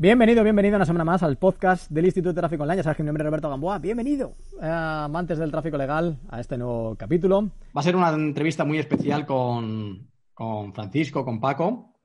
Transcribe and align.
Bienvenido, 0.00 0.44
bienvenido 0.44 0.76
una 0.76 0.86
semana 0.86 1.04
más 1.04 1.24
al 1.24 1.38
podcast 1.38 1.90
del 1.90 2.04
Instituto 2.04 2.32
de 2.32 2.40
Tráfico 2.40 2.62
Online. 2.62 2.76
Ya 2.76 2.82
sabes 2.84 2.96
que 2.96 3.02
mi 3.02 3.08
nombre 3.08 3.24
es 3.24 3.26
Roberto 3.26 3.50
Gamboa. 3.50 3.80
Bienvenido, 3.80 4.36
eh, 4.62 4.64
amantes 4.64 5.38
del 5.38 5.50
tráfico 5.50 5.76
legal, 5.76 6.20
a 6.28 6.38
este 6.38 6.56
nuevo 6.56 6.94
capítulo. 6.94 7.50
Va 7.76 7.80
a 7.80 7.82
ser 7.82 7.96
una 7.96 8.10
entrevista 8.10 8.64
muy 8.64 8.78
especial 8.78 9.26
con, 9.26 10.08
con 10.34 10.72
Francisco, 10.72 11.24
con 11.24 11.40
Paco, 11.40 11.96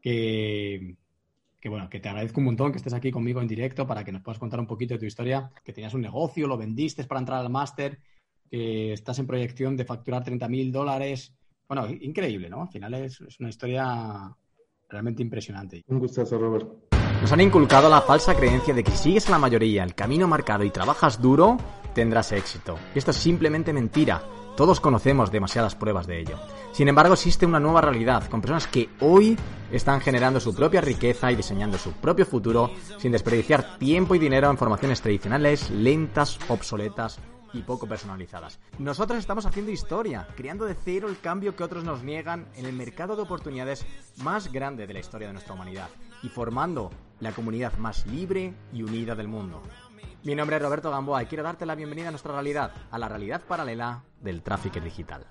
que, 0.00 0.96
que, 1.60 1.68
bueno, 1.68 1.90
que 1.90 2.00
te 2.00 2.08
agradezco 2.08 2.40
un 2.40 2.46
montón 2.46 2.72
que 2.72 2.78
estés 2.78 2.94
aquí 2.94 3.10
conmigo 3.10 3.42
en 3.42 3.46
directo 3.46 3.86
para 3.86 4.04
que 4.04 4.12
nos 4.12 4.22
puedas 4.22 4.38
contar 4.38 4.58
un 4.58 4.66
poquito 4.66 4.94
de 4.94 5.00
tu 5.00 5.04
historia, 5.04 5.50
que 5.62 5.74
tenías 5.74 5.92
un 5.92 6.00
negocio, 6.00 6.46
lo 6.46 6.56
vendiste 6.56 7.04
para 7.04 7.20
entrar 7.20 7.40
al 7.40 7.50
máster, 7.50 7.98
que 8.50 8.94
estás 8.94 9.18
en 9.18 9.26
proyección 9.26 9.76
de 9.76 9.84
facturar 9.84 10.24
30.000 10.24 10.72
dólares. 10.72 11.36
Bueno, 11.68 11.88
increíble, 12.00 12.48
¿no? 12.48 12.62
Al 12.62 12.68
final 12.70 12.94
es, 12.94 13.20
es 13.20 13.38
una 13.38 13.50
historia 13.50 14.34
realmente 14.88 15.20
impresionante. 15.20 15.84
Un 15.88 15.98
gustazo, 15.98 16.38
Robert. 16.38 16.93
Nos 17.24 17.32
han 17.32 17.40
inculcado 17.40 17.88
la 17.88 18.02
falsa 18.02 18.34
creencia 18.34 18.74
de 18.74 18.84
que 18.84 18.90
si 18.90 18.98
sigues 18.98 19.26
a 19.28 19.30
la 19.30 19.38
mayoría 19.38 19.82
el 19.82 19.94
camino 19.94 20.28
marcado 20.28 20.62
y 20.62 20.68
trabajas 20.68 21.22
duro, 21.22 21.56
tendrás 21.94 22.32
éxito. 22.32 22.78
Y 22.94 22.98
esto 22.98 23.12
es 23.12 23.16
simplemente 23.16 23.72
mentira. 23.72 24.22
Todos 24.58 24.78
conocemos 24.78 25.32
demasiadas 25.32 25.74
pruebas 25.74 26.06
de 26.06 26.20
ello. 26.20 26.38
Sin 26.72 26.86
embargo, 26.86 27.14
existe 27.14 27.46
una 27.46 27.58
nueva 27.58 27.80
realidad, 27.80 28.28
con 28.28 28.42
personas 28.42 28.66
que 28.66 28.90
hoy 29.00 29.38
están 29.72 30.02
generando 30.02 30.38
su 30.38 30.54
propia 30.54 30.82
riqueza 30.82 31.32
y 31.32 31.36
diseñando 31.36 31.78
su 31.78 31.92
propio 31.92 32.26
futuro 32.26 32.70
sin 32.98 33.12
desperdiciar 33.12 33.78
tiempo 33.78 34.14
y 34.14 34.18
dinero 34.18 34.50
en 34.50 34.58
formaciones 34.58 35.00
tradicionales, 35.00 35.70
lentas, 35.70 36.38
obsoletas 36.48 37.20
y 37.54 37.62
poco 37.62 37.86
personalizadas. 37.86 38.58
Nosotros 38.78 39.18
estamos 39.18 39.46
haciendo 39.46 39.70
historia, 39.70 40.28
creando 40.36 40.66
de 40.66 40.74
cero 40.74 41.08
el 41.08 41.18
cambio 41.20 41.56
que 41.56 41.64
otros 41.64 41.84
nos 41.84 42.02
niegan 42.02 42.48
en 42.54 42.66
el 42.66 42.74
mercado 42.74 43.16
de 43.16 43.22
oportunidades 43.22 43.86
más 44.18 44.52
grande 44.52 44.86
de 44.86 44.92
la 44.92 45.00
historia 45.00 45.28
de 45.28 45.32
nuestra 45.32 45.54
humanidad 45.54 45.88
y 46.22 46.28
formando 46.28 46.90
la 47.20 47.32
comunidad 47.32 47.76
más 47.78 48.06
libre 48.06 48.54
y 48.72 48.82
unida 48.82 49.14
del 49.14 49.28
mundo. 49.28 49.62
Mi 50.24 50.34
nombre 50.34 50.56
es 50.56 50.62
Roberto 50.62 50.90
Gamboa 50.90 51.22
y 51.22 51.26
quiero 51.26 51.44
darte 51.44 51.66
la 51.66 51.74
bienvenida 51.74 52.08
a 52.08 52.10
nuestra 52.10 52.32
realidad, 52.32 52.72
a 52.90 52.98
la 52.98 53.08
realidad 53.08 53.42
paralela 53.46 54.02
del 54.20 54.42
tráfico 54.42 54.80
digital. 54.80 55.26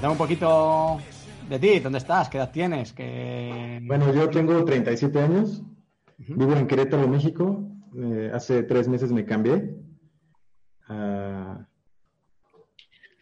Dame 0.00 0.12
un 0.12 0.18
poquito 0.18 0.98
de 1.46 1.58
ti, 1.58 1.78
¿dónde 1.80 1.98
estás? 1.98 2.30
¿Qué 2.30 2.38
edad 2.38 2.50
tienes? 2.50 2.94
¿Qué... 2.94 3.80
Bueno, 3.82 4.14
yo 4.14 4.30
tengo 4.30 4.64
37 4.64 5.20
años, 5.20 5.62
vivo 6.16 6.54
en 6.54 6.66
Querétaro, 6.66 7.06
México. 7.06 7.66
Eh, 7.94 8.30
hace 8.32 8.62
tres 8.62 8.88
meses 8.88 9.12
me 9.12 9.26
cambié. 9.26 9.76
a 10.88 11.66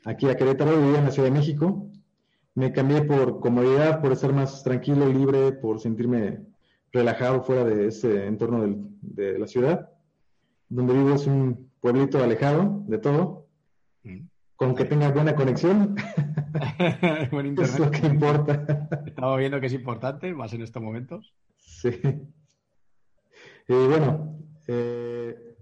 aquí 0.08 0.26
a 0.28 0.36
Querétaro, 0.36 0.80
vivía 0.80 0.98
en 0.98 1.04
la 1.04 1.10
Ciudad 1.10 1.28
de 1.28 1.38
México. 1.38 1.90
Me 2.54 2.72
cambié 2.72 3.02
por 3.02 3.40
comodidad, 3.40 4.00
por 4.00 4.12
estar 4.12 4.32
más 4.32 4.64
tranquilo, 4.64 5.06
libre, 5.06 5.52
por 5.52 5.80
sentirme 5.80 6.40
relajado 6.92 7.42
fuera 7.42 7.64
de 7.64 7.88
ese 7.88 8.26
entorno 8.26 8.62
del, 8.62 8.78
de 9.02 9.38
la 9.38 9.46
ciudad. 9.46 9.90
Donde 10.68 10.94
vivo 10.94 11.14
es 11.14 11.26
un 11.26 11.70
pueblito 11.80 12.22
alejado 12.22 12.82
de 12.86 12.98
todo, 12.98 13.46
con 14.56 14.74
que 14.74 14.86
tenga 14.86 15.10
buena 15.10 15.36
conexión. 15.36 15.94
Buen 17.30 17.46
internet. 17.46 17.74
es 17.74 17.78
lo 17.78 17.90
que 17.90 18.06
importa. 18.06 18.88
Estamos 19.06 19.38
viendo 19.38 19.60
que 19.60 19.66
es 19.66 19.74
importante, 19.74 20.34
más 20.34 20.52
en 20.54 20.62
estos 20.62 20.82
momentos. 20.82 21.32
Sí. 21.58 21.90
Y 23.68 23.74
bueno, 23.74 24.38
eh, 24.66 25.54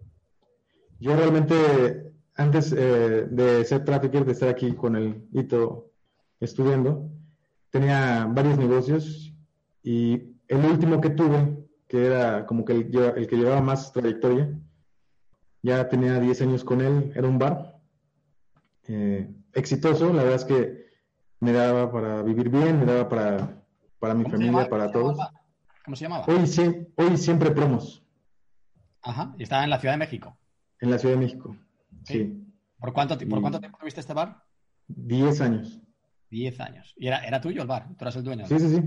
yo 0.98 1.16
realmente 1.16 2.15
antes 2.36 2.72
eh, 2.72 3.26
de 3.30 3.64
ser 3.64 3.84
trafficker, 3.84 4.24
de 4.24 4.32
estar 4.32 4.48
aquí 4.48 4.72
con 4.74 4.96
el 4.96 5.26
hito 5.32 5.90
estudiando, 6.40 7.10
tenía 7.70 8.26
varios 8.30 8.58
negocios 8.58 9.34
y 9.82 10.36
el 10.48 10.64
último 10.64 11.00
que 11.00 11.10
tuve, 11.10 11.66
que 11.88 12.06
era 12.06 12.46
como 12.46 12.64
que 12.64 12.72
el, 12.72 12.96
el 13.16 13.26
que 13.26 13.36
llevaba 13.36 13.60
más 13.60 13.92
trayectoria, 13.92 14.50
ya 15.62 15.88
tenía 15.88 16.20
10 16.20 16.42
años 16.42 16.64
con 16.64 16.80
él, 16.80 17.12
era 17.14 17.26
un 17.26 17.38
bar 17.38 17.80
eh, 18.88 19.28
exitoso, 19.52 20.12
la 20.12 20.22
verdad 20.22 20.36
es 20.36 20.44
que 20.44 20.86
me 21.40 21.52
daba 21.52 21.90
para 21.90 22.22
vivir 22.22 22.50
bien, 22.50 22.80
me 22.80 22.86
daba 22.86 23.08
para, 23.08 23.62
para 23.98 24.14
mi 24.14 24.24
familia, 24.24 24.68
para 24.68 24.92
todos. 24.92 25.18
¿Cómo 25.84 25.96
se 25.96 26.04
llamaba? 26.04 26.24
Hoy, 26.28 26.46
sí, 26.46 26.88
hoy 26.96 27.16
siempre 27.16 27.50
promos. 27.50 28.02
Ajá, 29.02 29.34
y 29.38 29.42
estaba 29.42 29.64
en 29.64 29.70
la 29.70 29.78
Ciudad 29.78 29.94
de 29.94 29.98
México. 29.98 30.36
En 30.80 30.90
la 30.90 30.98
Ciudad 30.98 31.14
de 31.14 31.20
México. 31.20 31.56
Sí. 32.06 32.42
¿Por 32.78 32.92
cuánto, 32.92 33.18
¿Por 33.18 33.40
cuánto 33.40 33.60
tiempo 33.60 33.78
tuviste 33.78 34.00
este 34.00 34.14
bar? 34.14 34.42
Diez 34.86 35.40
años. 35.40 35.80
Diez 36.30 36.60
años. 36.60 36.94
¿Y 36.96 37.08
era, 37.08 37.18
era 37.24 37.40
tuyo 37.40 37.62
el 37.62 37.68
bar? 37.68 37.88
¿Tú 37.88 38.04
eras 38.04 38.16
el 38.16 38.24
dueño? 38.24 38.46
Sí, 38.46 38.58
sí, 38.58 38.68
sí. 38.68 38.82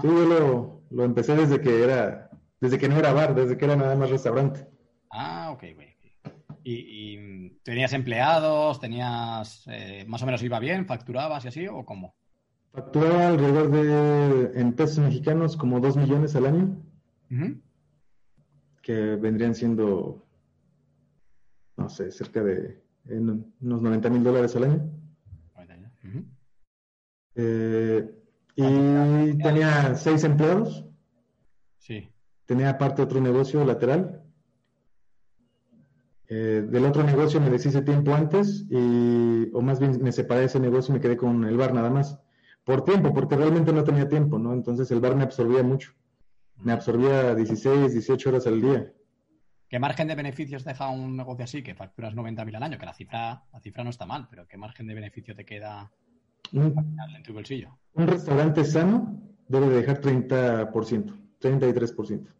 Sí, 0.00 0.06
yo 0.06 0.24
lo, 0.26 0.82
lo, 0.90 1.04
empecé 1.04 1.36
desde 1.36 1.60
que 1.60 1.82
era, 1.82 2.30
desde 2.60 2.78
que 2.78 2.88
no 2.88 2.96
era 2.96 3.12
bar, 3.12 3.34
desde 3.34 3.58
que 3.58 3.64
era 3.64 3.76
nada 3.76 3.94
más 3.94 4.10
restaurante. 4.10 4.66
Ah, 5.10 5.50
ok, 5.52 5.64
güey. 5.74 5.92
¿Y, 6.64 6.74
¿Y, 6.74 7.50
tenías 7.64 7.92
empleados? 7.92 8.80
¿Tenías, 8.80 9.64
eh, 9.66 10.04
más 10.06 10.22
o 10.22 10.26
menos 10.26 10.42
iba 10.42 10.58
bien? 10.60 10.86
¿Facturabas 10.86 11.44
y 11.44 11.48
así 11.48 11.66
o 11.68 11.84
cómo? 11.84 12.14
Facturaba 12.72 13.28
alrededor 13.28 13.70
de, 13.70 14.60
en 14.60 14.72
pesos 14.72 15.00
mexicanos, 15.00 15.56
como 15.56 15.80
dos 15.80 15.96
millones 15.96 16.34
al 16.36 16.46
año. 16.46 16.76
Uh 17.30 17.34
-huh. 17.34 17.60
Que 18.80 19.16
vendrían 19.16 19.54
siendo, 19.54 20.24
no 21.76 21.88
sé, 21.88 22.10
cerca 22.10 22.42
de 22.42 22.82
en 23.08 23.52
unos 23.60 23.82
90 23.82 24.10
mil 24.10 24.22
dólares 24.22 24.54
al 24.56 24.64
año. 24.64 24.90
Uh 26.04 26.08
-huh. 26.08 26.24
eh, 27.36 28.22
y 28.54 29.38
tenía 29.38 29.94
seis 29.94 30.24
empleados. 30.24 30.84
Sí. 31.78 32.08
Tenía 32.46 32.70
aparte 32.70 33.02
otro 33.02 33.20
negocio 33.20 33.64
lateral. 33.64 34.22
Eh, 36.28 36.66
del 36.68 36.84
otro 36.86 37.02
negocio 37.02 37.40
me 37.40 37.50
deshice 37.50 37.82
tiempo 37.82 38.14
antes 38.14 38.64
y, 38.70 39.50
o 39.52 39.60
más 39.60 39.78
bien 39.80 40.02
me 40.02 40.12
separé 40.12 40.40
de 40.40 40.46
ese 40.46 40.60
negocio 40.60 40.92
y 40.92 40.94
me 40.94 41.00
quedé 41.00 41.16
con 41.16 41.44
el 41.44 41.56
bar 41.56 41.74
nada 41.74 41.90
más. 41.90 42.18
Por 42.64 42.84
tiempo, 42.84 43.12
porque 43.12 43.36
realmente 43.36 43.72
no 43.72 43.84
tenía 43.84 44.08
tiempo, 44.08 44.38
¿no? 44.38 44.52
Entonces 44.52 44.90
el 44.90 45.00
bar 45.00 45.16
me 45.16 45.24
absorbía 45.24 45.62
mucho. 45.62 45.92
Me 46.56 46.72
absorbía 46.72 47.34
16, 47.34 47.92
18 47.92 48.28
horas 48.28 48.46
al 48.46 48.60
día. 48.60 48.92
¿Qué 49.72 49.78
margen 49.78 50.06
de 50.06 50.14
beneficios 50.14 50.64
deja 50.64 50.90
un 50.90 51.16
negocio 51.16 51.44
así 51.44 51.62
que 51.62 51.74
facturas 51.74 52.14
90.000 52.14 52.56
al 52.56 52.62
año? 52.62 52.78
Que 52.78 52.84
la 52.84 52.92
cifra, 52.92 53.42
la 53.50 53.58
cifra 53.58 53.82
no 53.82 53.88
está 53.88 54.04
mal, 54.04 54.28
pero 54.28 54.46
¿qué 54.46 54.58
margen 54.58 54.86
de 54.86 54.92
beneficio 54.92 55.34
te 55.34 55.46
queda 55.46 55.90
un, 56.52 56.94
en 57.16 57.22
tu 57.22 57.32
bolsillo? 57.32 57.78
Un 57.94 58.06
restaurante 58.06 58.66
sano 58.66 59.18
debe 59.48 59.70
de 59.70 59.76
dejar 59.76 60.02
30%, 60.02 60.68
33%. 61.40 62.34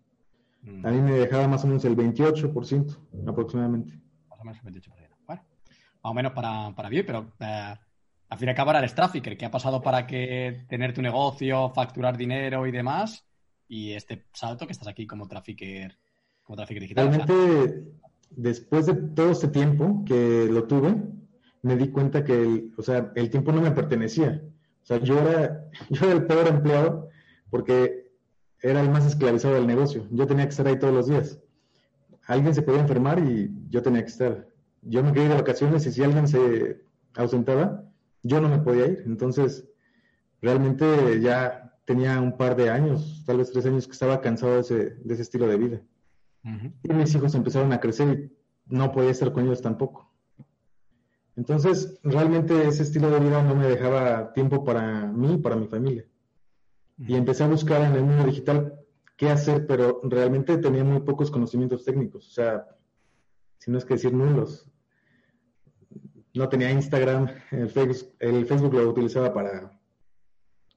Mm. 0.60 0.86
A 0.86 0.90
mí 0.90 1.00
me 1.00 1.12
dejaba 1.12 1.48
más 1.48 1.64
o 1.64 1.68
menos 1.68 1.82
el 1.86 1.96
28% 1.96 2.98
aproximadamente. 3.26 3.98
Más 4.28 4.38
o 4.38 4.44
menos 4.44 4.60
el 4.62 4.74
28%. 4.74 4.92
Bueno, 5.26 5.42
más 6.02 6.10
o 6.10 6.12
menos 6.12 6.32
para, 6.32 6.74
para 6.74 6.90
bien, 6.90 7.06
pero 7.06 7.32
eh, 7.40 7.74
al 8.28 8.38
fin 8.38 8.48
y 8.48 8.50
al 8.50 8.56
cabo 8.56 8.72
eres 8.72 8.94
trafficker. 8.94 9.38
¿Qué 9.38 9.46
ha 9.46 9.50
pasado 9.50 9.80
para 9.80 10.06
que 10.06 10.66
tener 10.68 10.92
tu 10.92 11.00
negocio, 11.00 11.70
facturar 11.70 12.14
dinero 12.14 12.66
y 12.66 12.72
demás? 12.72 13.24
Y 13.68 13.92
este 13.92 14.26
salto 14.34 14.66
que 14.66 14.72
estás 14.72 14.88
aquí 14.88 15.06
como 15.06 15.26
trafficker. 15.26 16.01
Realmente, 16.94 17.84
después 18.30 18.86
de 18.86 18.94
todo 18.94 19.30
este 19.30 19.48
tiempo 19.48 20.04
que 20.06 20.48
lo 20.50 20.64
tuve, 20.64 20.94
me 21.62 21.76
di 21.76 21.88
cuenta 21.88 22.24
que 22.24 22.34
el, 22.34 22.72
o 22.76 22.82
sea, 22.82 23.12
el 23.14 23.30
tiempo 23.30 23.52
no 23.52 23.60
me 23.60 23.70
pertenecía. 23.70 24.42
O 24.82 24.86
sea, 24.86 24.98
yo 24.98 25.18
era, 25.18 25.68
yo 25.90 26.06
era 26.06 26.14
el 26.14 26.26
peor 26.26 26.48
empleado 26.48 27.08
porque 27.50 28.10
era 28.60 28.80
el 28.80 28.90
más 28.90 29.06
esclavizado 29.06 29.54
del 29.54 29.66
negocio. 29.66 30.06
Yo 30.10 30.26
tenía 30.26 30.44
que 30.44 30.50
estar 30.50 30.66
ahí 30.66 30.78
todos 30.78 30.94
los 30.94 31.08
días. 31.08 31.38
Alguien 32.26 32.54
se 32.54 32.62
podía 32.62 32.80
enfermar 32.80 33.18
y 33.18 33.52
yo 33.68 33.82
tenía 33.82 34.02
que 34.02 34.10
estar. 34.10 34.48
Yo 34.82 35.02
me 35.02 35.12
quedé 35.12 35.28
de 35.28 35.34
vacaciones 35.34 35.86
y 35.86 35.92
si 35.92 36.02
alguien 36.02 36.28
se 36.28 36.80
ausentaba, 37.14 37.84
yo 38.22 38.40
no 38.40 38.48
me 38.48 38.58
podía 38.58 38.86
ir. 38.86 39.02
Entonces, 39.06 39.68
realmente 40.40 41.20
ya 41.20 41.74
tenía 41.84 42.20
un 42.20 42.36
par 42.36 42.56
de 42.56 42.70
años, 42.70 43.22
tal 43.26 43.38
vez 43.38 43.50
tres 43.52 43.66
años, 43.66 43.86
que 43.86 43.92
estaba 43.92 44.20
cansado 44.20 44.54
de 44.54 44.60
ese, 44.60 44.74
de 45.04 45.14
ese 45.14 45.22
estilo 45.22 45.46
de 45.46 45.56
vida. 45.56 45.82
Uh 46.44 46.48
-huh. 46.48 46.72
Y 46.82 46.92
mis 46.92 47.14
hijos 47.14 47.34
empezaron 47.34 47.72
a 47.72 47.80
crecer 47.80 48.08
y 48.68 48.74
no 48.74 48.92
podía 48.92 49.10
estar 49.10 49.32
con 49.32 49.44
ellos 49.44 49.62
tampoco. 49.62 50.10
Entonces, 51.36 51.98
realmente 52.02 52.68
ese 52.68 52.82
estilo 52.82 53.10
de 53.10 53.20
vida 53.20 53.42
no 53.42 53.54
me 53.54 53.66
dejaba 53.66 54.32
tiempo 54.32 54.64
para 54.64 55.06
mí 55.06 55.34
y 55.34 55.38
para 55.38 55.56
mi 55.56 55.66
familia. 55.66 56.04
Uh 56.98 57.02
-huh. 57.02 57.10
Y 57.10 57.14
empecé 57.16 57.44
a 57.44 57.48
buscar 57.48 57.82
en 57.82 57.94
el 57.94 58.04
mundo 58.04 58.24
digital 58.24 58.78
qué 59.16 59.30
hacer, 59.30 59.66
pero 59.66 60.00
realmente 60.02 60.58
tenía 60.58 60.84
muy 60.84 61.00
pocos 61.00 61.30
conocimientos 61.30 61.84
técnicos. 61.84 62.26
O 62.28 62.30
sea, 62.30 62.66
si 63.58 63.70
no 63.70 63.78
es 63.78 63.84
que 63.84 63.94
decir 63.94 64.12
nulos. 64.12 64.68
No 66.34 66.48
tenía 66.48 66.72
Instagram, 66.72 67.28
el 67.50 67.68
Facebook, 67.68 68.14
el 68.18 68.46
Facebook 68.46 68.74
lo 68.74 68.88
utilizaba 68.88 69.32
para 69.32 69.78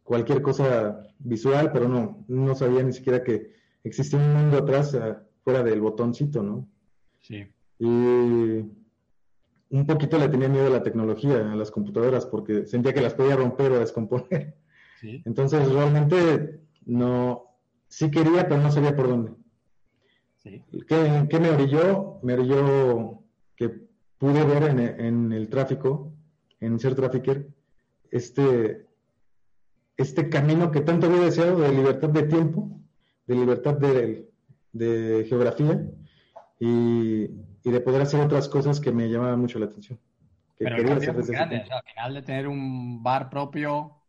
cualquier 0.04 0.42
cosa 0.44 1.02
visual, 1.18 1.72
pero 1.72 1.88
no, 1.88 2.24
no 2.28 2.54
sabía 2.54 2.84
ni 2.84 2.94
siquiera 2.94 3.24
que 3.24 3.54
existía 3.84 4.20
un 4.20 4.34
mundo 4.34 4.58
atrás 4.58 4.96
fuera 5.46 5.64
del 5.64 5.80
botoncito, 5.80 6.42
¿no? 6.42 6.68
Sí. 7.22 7.48
Y 7.80 7.86
un 7.86 9.86
poquito 9.86 10.18
le 10.18 10.28
tenía 10.28 10.50
miedo 10.50 10.68
a 10.68 10.72
la 10.72 10.84
tecnología, 10.84 11.52
a 11.52 11.56
las 11.56 11.70
computadoras, 11.70 12.26
porque 12.26 12.66
sentía 12.66 12.94
que 12.94 13.02
las 13.02 13.14
podía 13.14 13.36
romper 13.36 13.72
o 13.72 13.80
descomponer. 13.80 14.56
Entonces, 15.04 15.72
realmente 15.72 16.62
no, 16.88 17.44
sí 17.88 18.10
quería, 18.10 18.48
pero 18.48 18.60
no 18.60 18.72
sabía 18.72 18.96
por 18.96 19.08
dónde. 19.08 19.34
¿Qué, 20.88 21.40
me 21.40 21.50
orilló? 21.50 22.20
Me 22.24 22.34
orilló 22.34 23.20
que 23.56 23.70
pude 24.18 24.44
ver 24.44 24.98
en, 25.00 25.32
el 25.32 25.48
tráfico, 25.50 26.12
en 26.60 26.80
ser 26.80 26.96
trafficker, 26.96 27.48
este, 28.10 28.88
este 29.96 30.30
camino 30.30 30.72
que 30.72 30.82
tanto 30.82 31.06
había 31.06 31.22
deseado 31.22 31.60
de 31.60 31.72
libertad 31.72 32.10
de 32.10 32.24
tiempo, 32.24 32.80
de 33.28 33.36
libertad 33.36 33.76
de, 33.76 34.28
de 34.76 35.26
geografía 35.28 35.82
y, 36.60 37.28
de 37.64 37.82
poder 37.82 38.02
hacer 38.02 38.20
otras 38.20 38.48
cosas 38.48 38.80
que 38.80 38.92
me 38.92 39.10
llamaban 39.10 39.40
mucho 39.40 39.58
la 39.58 39.66
atención. 39.66 40.00
Pero 40.58 40.76
quería 40.76 40.96
hacer 40.96 41.16
grande, 41.26 41.66
al 41.70 41.84
final 41.84 42.14
de 42.14 42.22
tener 42.22 42.48
un 42.48 43.02
bar 43.02 43.30
propio 43.30 44.02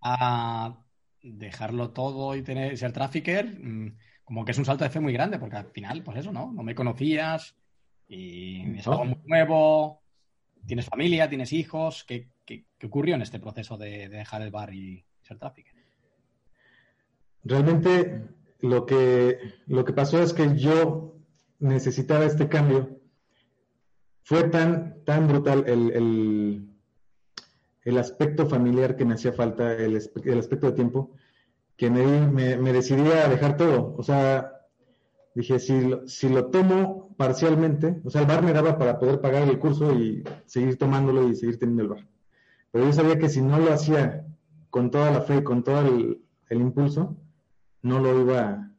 a 0.00 0.78
dejarlo 1.22 1.90
todo 1.90 2.36
y 2.36 2.42
tener 2.42 2.76
ser 2.76 2.92
trafficker, 2.92 3.46
mm, 3.46 3.96
como 4.24 4.44
que 4.44 4.52
es 4.52 4.58
un 4.58 4.64
salto 4.64 4.84
de 4.84 4.90
fe 4.90 5.00
muy 5.00 5.12
grande, 5.12 5.38
porque 5.38 5.56
al 5.56 5.70
final, 5.70 6.02
pues 6.02 6.18
eso, 6.18 6.32
¿no? 6.32 6.52
No 6.52 6.62
me 6.62 6.74
conocías 6.74 7.56
y 8.06 8.76
es 8.78 8.86
algo 8.86 9.06
muy 9.06 9.20
nuevo, 9.24 10.02
tienes 10.66 10.86
familia, 10.86 11.28
tienes 11.28 11.52
hijos. 11.52 12.04
¿Qué, 12.04 12.28
qué, 12.44 12.66
ocurrió 12.84 13.14
en 13.14 13.22
este 13.22 13.40
proceso 13.40 13.76
de, 13.78 14.08
dejar 14.08 14.42
el 14.42 14.50
bar 14.50 14.72
y 14.72 15.04
ser 15.22 15.38
trafficker? 15.38 15.74
Realmente 17.42 18.28
lo 18.64 18.86
que, 18.86 19.38
lo 19.66 19.84
que 19.84 19.92
pasó 19.92 20.22
es 20.22 20.32
que 20.32 20.56
yo 20.56 21.16
necesitaba 21.58 22.24
este 22.24 22.48
cambio. 22.48 22.98
Fue 24.22 24.44
tan, 24.44 25.04
tan 25.04 25.28
brutal 25.28 25.64
el, 25.66 26.70
el, 27.84 27.98
aspecto 27.98 28.46
familiar 28.46 28.96
que 28.96 29.04
me 29.04 29.14
hacía 29.14 29.32
falta, 29.32 29.74
el, 29.74 30.00
el 30.24 30.38
aspecto 30.38 30.68
de 30.68 30.72
tiempo, 30.72 31.12
que 31.76 31.90
me, 31.90 32.56
me, 32.56 32.72
decidí 32.72 33.10
a 33.10 33.28
dejar 33.28 33.58
todo. 33.58 33.94
O 33.98 34.02
sea, 34.02 34.50
dije, 35.34 35.58
si, 35.58 35.90
si 36.06 36.30
lo 36.30 36.46
tomo 36.46 37.14
parcialmente, 37.18 38.00
o 38.02 38.10
sea, 38.10 38.22
el 38.22 38.26
bar 38.26 38.42
me 38.42 38.54
daba 38.54 38.78
para 38.78 38.98
poder 38.98 39.20
pagar 39.20 39.42
el 39.42 39.58
curso 39.58 39.92
y 39.92 40.24
seguir 40.46 40.78
tomándolo 40.78 41.28
y 41.28 41.34
seguir 41.36 41.58
teniendo 41.58 41.82
el 41.82 41.88
bar. 41.90 42.06
Pero 42.70 42.86
yo 42.86 42.92
sabía 42.94 43.18
que 43.18 43.28
si 43.28 43.42
no 43.42 43.58
lo 43.58 43.72
hacía 43.72 44.26
con 44.70 44.90
toda 44.90 45.10
la 45.10 45.20
fe, 45.20 45.44
con 45.44 45.62
todo 45.62 45.80
el, 45.86 46.20
impulso, 46.50 47.16
no 47.84 48.00
lo 48.00 48.18
iba, 48.18 48.70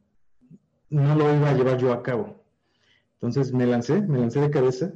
no 0.90 1.14
lo 1.14 1.32
iba 1.32 1.50
a 1.50 1.54
llevar 1.54 1.78
yo 1.78 1.92
a 1.92 2.02
cabo. 2.02 2.42
Entonces 3.14 3.52
me 3.52 3.64
lancé, 3.64 4.02
me 4.02 4.18
lancé 4.18 4.40
de 4.40 4.50
cabeza. 4.50 4.92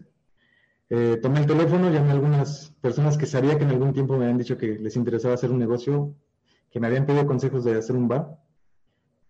Eh, 0.90 1.20
tomé 1.22 1.38
el 1.38 1.46
teléfono, 1.46 1.90
llamé 1.90 2.10
a 2.10 2.14
algunas 2.14 2.74
personas 2.80 3.16
que 3.16 3.26
sabía 3.26 3.56
que 3.56 3.62
en 3.62 3.70
algún 3.70 3.92
tiempo 3.92 4.16
me 4.16 4.24
habían 4.24 4.38
dicho 4.38 4.58
que 4.58 4.80
les 4.80 4.96
interesaba 4.96 5.34
hacer 5.34 5.52
un 5.52 5.60
negocio 5.60 6.12
que 6.72 6.80
me 6.80 6.88
habían 6.88 7.06
pedido 7.06 7.24
consejos 7.24 7.62
de 7.62 7.78
hacer 7.78 7.94
un 7.94 8.08
bar. 8.08 8.36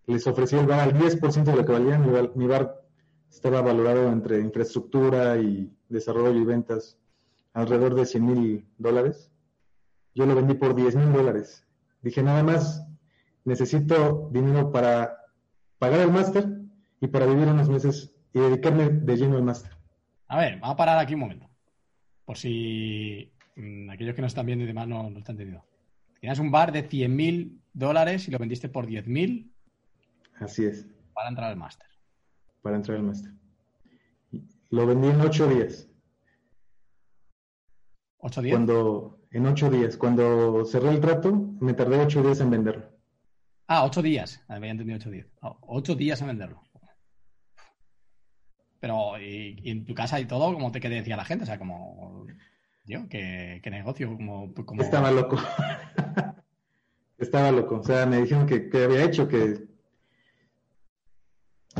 Les 0.07 0.25
ofrecí 0.25 0.55
el 0.55 0.65
bar 0.65 0.79
al 0.79 0.93
10% 0.93 1.43
de 1.43 1.55
lo 1.55 1.63
que 1.63 1.71
valía. 1.71 1.99
Mi 2.35 2.47
bar, 2.47 2.83
estaba 3.29 3.61
valorado 3.61 4.11
entre 4.11 4.39
infraestructura 4.39 5.37
y 5.37 5.71
desarrollo 5.89 6.39
y 6.39 6.43
ventas 6.43 6.97
alrededor 7.53 7.93
de 7.93 8.07
100 8.07 8.25
mil 8.25 8.67
dólares. 8.79 9.31
Yo 10.15 10.25
lo 10.25 10.33
vendí 10.33 10.55
por 10.55 10.73
10 10.73 10.95
mil 10.95 11.13
dólares. 11.13 11.67
Dije, 12.01 12.23
nada 12.23 12.41
más 12.41 12.83
necesito 13.45 14.29
dinero 14.31 14.71
para 14.71 15.17
pagar 15.79 16.01
el 16.01 16.11
máster 16.11 16.47
y 16.99 17.07
para 17.07 17.25
vivir 17.25 17.47
unos 17.47 17.69
meses 17.69 18.13
y 18.33 18.39
dedicarme 18.39 18.89
de 18.89 19.17
lleno 19.17 19.37
al 19.37 19.43
máster. 19.43 19.71
A 20.27 20.37
ver, 20.37 20.59
vamos 20.59 20.73
a 20.73 20.77
parar 20.77 20.99
aquí 20.99 21.13
un 21.13 21.21
momento. 21.21 21.49
Por 22.25 22.37
si 22.37 23.31
mm, 23.55 23.89
aquellos 23.89 24.15
que 24.15 24.21
no 24.21 24.27
están 24.27 24.45
viendo 24.45 24.63
y 24.63 24.67
demás 24.67 24.87
no, 24.87 25.09
no 25.09 25.19
están 25.19 25.33
entendiendo. 25.33 25.65
Tenías 26.19 26.39
un 26.39 26.51
bar 26.51 26.71
de 26.71 26.83
100 26.83 27.15
mil 27.15 27.61
dólares 27.73 28.27
y 28.27 28.31
lo 28.31 28.37
vendiste 28.37 28.69
por 28.69 28.85
10 28.85 29.07
mil. 29.07 29.51
Así 30.39 30.65
es. 30.65 30.87
Para 31.13 31.29
entrar 31.29 31.49
al 31.49 31.57
máster. 31.57 31.87
Para 32.61 32.75
entrar 32.75 32.97
al 32.97 33.03
máster. 33.03 33.31
Lo 34.69 34.85
vendí 34.85 35.09
en 35.09 35.19
8 35.19 35.47
días. 35.47 35.89
¿8 38.19 38.41
días? 38.41 38.55
Cuando, 38.55 39.19
en 39.31 39.45
8 39.47 39.69
días. 39.69 39.97
Cuando 39.97 40.63
cerré 40.65 40.89
el 40.89 41.01
trato, 41.01 41.33
me 41.59 41.73
tardé 41.73 41.99
8 41.99 42.23
días 42.23 42.39
en 42.39 42.51
venderlo. 42.51 42.90
Ah, 43.73 43.85
8 43.85 44.01
días. 44.01 44.43
Había 44.49 44.71
entendido 44.71 44.97
8 44.97 45.09
días. 45.09 45.27
8 45.39 45.95
días 45.95 46.19
en 46.19 46.27
venderlo. 46.27 46.61
Pero, 48.81 49.17
¿y, 49.17 49.61
en 49.63 49.85
tu 49.85 49.93
casa 49.93 50.19
y 50.19 50.25
todo, 50.25 50.53
cómo 50.53 50.73
te 50.73 50.81
quedé 50.81 50.95
decía 50.95 51.15
la 51.15 51.23
gente? 51.23 51.43
O 51.43 51.45
sea, 51.45 51.57
como 51.57 52.27
yo, 52.83 53.07
¿qué, 53.07 53.61
negocio? 53.71 54.17
Como, 54.17 54.51
Estaba 54.77 55.09
loco. 55.11 55.37
Estaba 57.17 57.49
loco. 57.53 57.79
O 57.79 57.83
sea, 57.83 58.05
me 58.05 58.17
dijeron 58.17 58.45
que, 58.45 58.69
había 58.83 59.05
hecho, 59.05 59.29
que, 59.29 59.63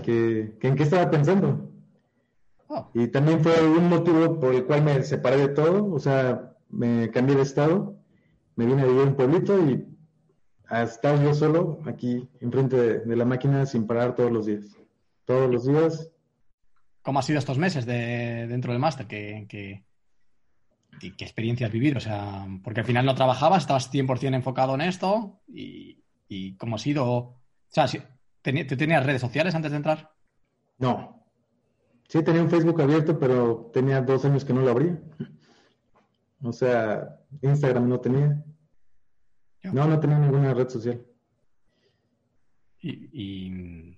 que, 0.02 0.56
en 0.62 0.76
qué 0.78 0.84
estaba 0.84 1.12
pensando. 1.12 1.74
Oh. 2.70 2.90
Y 2.94 3.10
también 3.10 3.42
fue 3.42 3.68
un 3.68 3.90
motivo 3.90 4.40
por 4.40 4.56
el 4.56 4.66
cual 4.66 4.84
me 4.84 5.04
separé 5.04 5.36
de 5.36 5.50
todo. 5.50 5.92
O 5.92 6.00
sea, 6.00 6.56
me 6.70 7.12
cambié 7.12 7.36
de 7.36 7.42
estado, 7.42 7.98
me 8.56 8.66
vine 8.66 8.82
a 8.82 8.86
vivir 8.86 9.02
en 9.02 9.08
un 9.10 9.16
pueblito 9.18 9.60
y 9.70 9.91
a 10.72 10.84
estar 10.84 11.22
yo 11.22 11.34
solo 11.34 11.82
aquí 11.86 12.30
enfrente 12.40 12.78
de, 12.78 13.00
de 13.00 13.16
la 13.16 13.26
máquina 13.26 13.66
sin 13.66 13.86
parar 13.86 14.16
todos 14.16 14.32
los 14.32 14.46
días. 14.46 14.66
Todos 15.26 15.52
los 15.52 15.68
días. 15.68 16.10
¿Cómo 17.02 17.20
ha 17.20 17.24
sido 17.24 17.40
estos 17.40 17.58
meses 17.58 17.86
de, 17.86 18.48
dentro 18.48 18.72
del 18.72 18.80
máster? 18.80 19.06
¿Qué, 19.06 19.46
qué, 19.50 19.84
experiencia 21.20 21.68
has 21.68 21.74
vivido? 21.74 21.98
O 21.98 22.02
sea, 22.02 22.48
porque 22.64 22.80
al 22.80 22.86
final 22.86 23.06
no 23.06 23.16
trabajabas, 23.16 23.64
estabas 23.64 23.92
100% 23.92 24.34
enfocado 24.34 24.74
en 24.76 24.82
esto 24.82 25.42
y, 25.48 26.04
y 26.30 26.56
cómo 26.56 26.78
ha 26.78 26.80
sido... 26.80 27.06
O 27.06 27.40
sea, 27.68 27.88
¿te 28.42 28.64
tenías 28.64 29.06
redes 29.06 29.22
sociales 29.22 29.54
antes 29.54 29.72
de 29.72 29.78
entrar? 29.78 30.12
No. 30.78 31.26
Sí, 32.08 32.24
tenía 32.24 32.42
un 32.42 32.50
Facebook 32.50 32.82
abierto, 32.82 33.20
pero 33.20 33.70
tenía 33.74 34.02
dos 34.02 34.24
años 34.26 34.46
que 34.46 34.54
no 34.54 34.62
lo 34.62 34.72
abría. 34.72 35.00
O 36.44 36.52
sea, 36.52 37.20
Instagram 37.42 37.88
no 37.88 38.00
tenía. 38.00 38.44
No, 39.64 39.88
no 39.88 40.00
tenía 40.00 40.18
ninguna 40.18 40.54
red 40.54 40.70
social. 40.70 41.06
Y, 42.80 43.10
y 43.14 43.98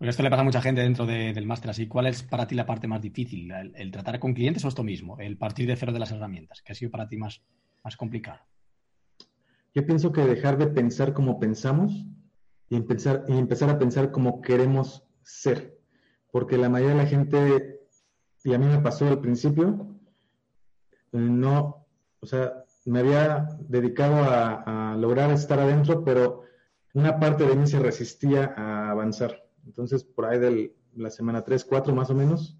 porque 0.00 0.10
esto 0.10 0.22
le 0.22 0.30
pasa 0.30 0.40
a 0.40 0.44
mucha 0.46 0.62
gente 0.62 0.80
dentro 0.80 1.04
del 1.04 1.44
máster 1.44 1.70
así. 1.70 1.86
¿Cuál 1.86 2.06
es 2.06 2.22
para 2.22 2.46
ti 2.46 2.54
la 2.54 2.64
parte 2.64 2.88
más 2.88 3.02
difícil? 3.02 3.52
¿El, 3.52 3.90
tratar 3.90 4.18
con 4.18 4.32
clientes 4.32 4.64
o 4.64 4.68
esto 4.68 4.82
mismo? 4.82 5.18
¿El 5.18 5.36
partir 5.36 5.66
de 5.66 5.76
cero 5.76 5.92
de 5.92 5.98
las 5.98 6.10
herramientas? 6.10 6.62
¿Qué 6.62 6.72
ha 6.72 6.74
sido 6.74 6.90
para 6.90 7.06
ti 7.06 7.18
más, 7.18 7.42
más 7.84 7.98
complicado? 7.98 8.40
Yo 9.74 9.84
pienso 9.84 10.10
que 10.10 10.22
dejar 10.22 10.56
de 10.56 10.68
pensar 10.68 11.12
como 11.12 11.38
pensamos 11.38 12.06
y 12.70 12.76
empezar, 12.76 13.24
y 13.28 13.36
empezar 13.36 13.68
a 13.68 13.78
pensar 13.78 14.10
como 14.10 14.40
queremos 14.40 15.04
ser. 15.20 15.78
Porque 16.32 16.56
la 16.56 16.70
mayoría 16.70 16.96
de 16.96 17.02
la 17.02 17.08
gente, 17.08 17.80
y 18.42 18.54
a 18.54 18.58
mí 18.58 18.64
me 18.64 18.78
pasó 18.78 19.06
al 19.06 19.20
principio, 19.20 20.00
no, 21.12 21.86
o 22.20 22.26
sea, 22.26 22.64
me 22.86 23.00
había 23.00 23.48
dedicado 23.60 24.16
a 24.24 24.96
lograr 24.98 25.30
estar 25.30 25.58
adentro, 25.58 26.04
pero 26.04 26.44
una 26.94 27.18
parte 27.18 27.46
de 27.46 27.54
mí 27.54 27.66
se 27.66 27.78
resistía 27.78 28.54
a 28.56 28.90
avanzar. 28.90 29.44
Entonces, 29.66 30.04
por 30.04 30.26
ahí 30.26 30.38
de 30.38 30.74
la 30.94 31.10
semana 31.10 31.44
3, 31.44 31.64
4 31.64 31.94
más 31.94 32.10
o 32.10 32.14
menos, 32.14 32.58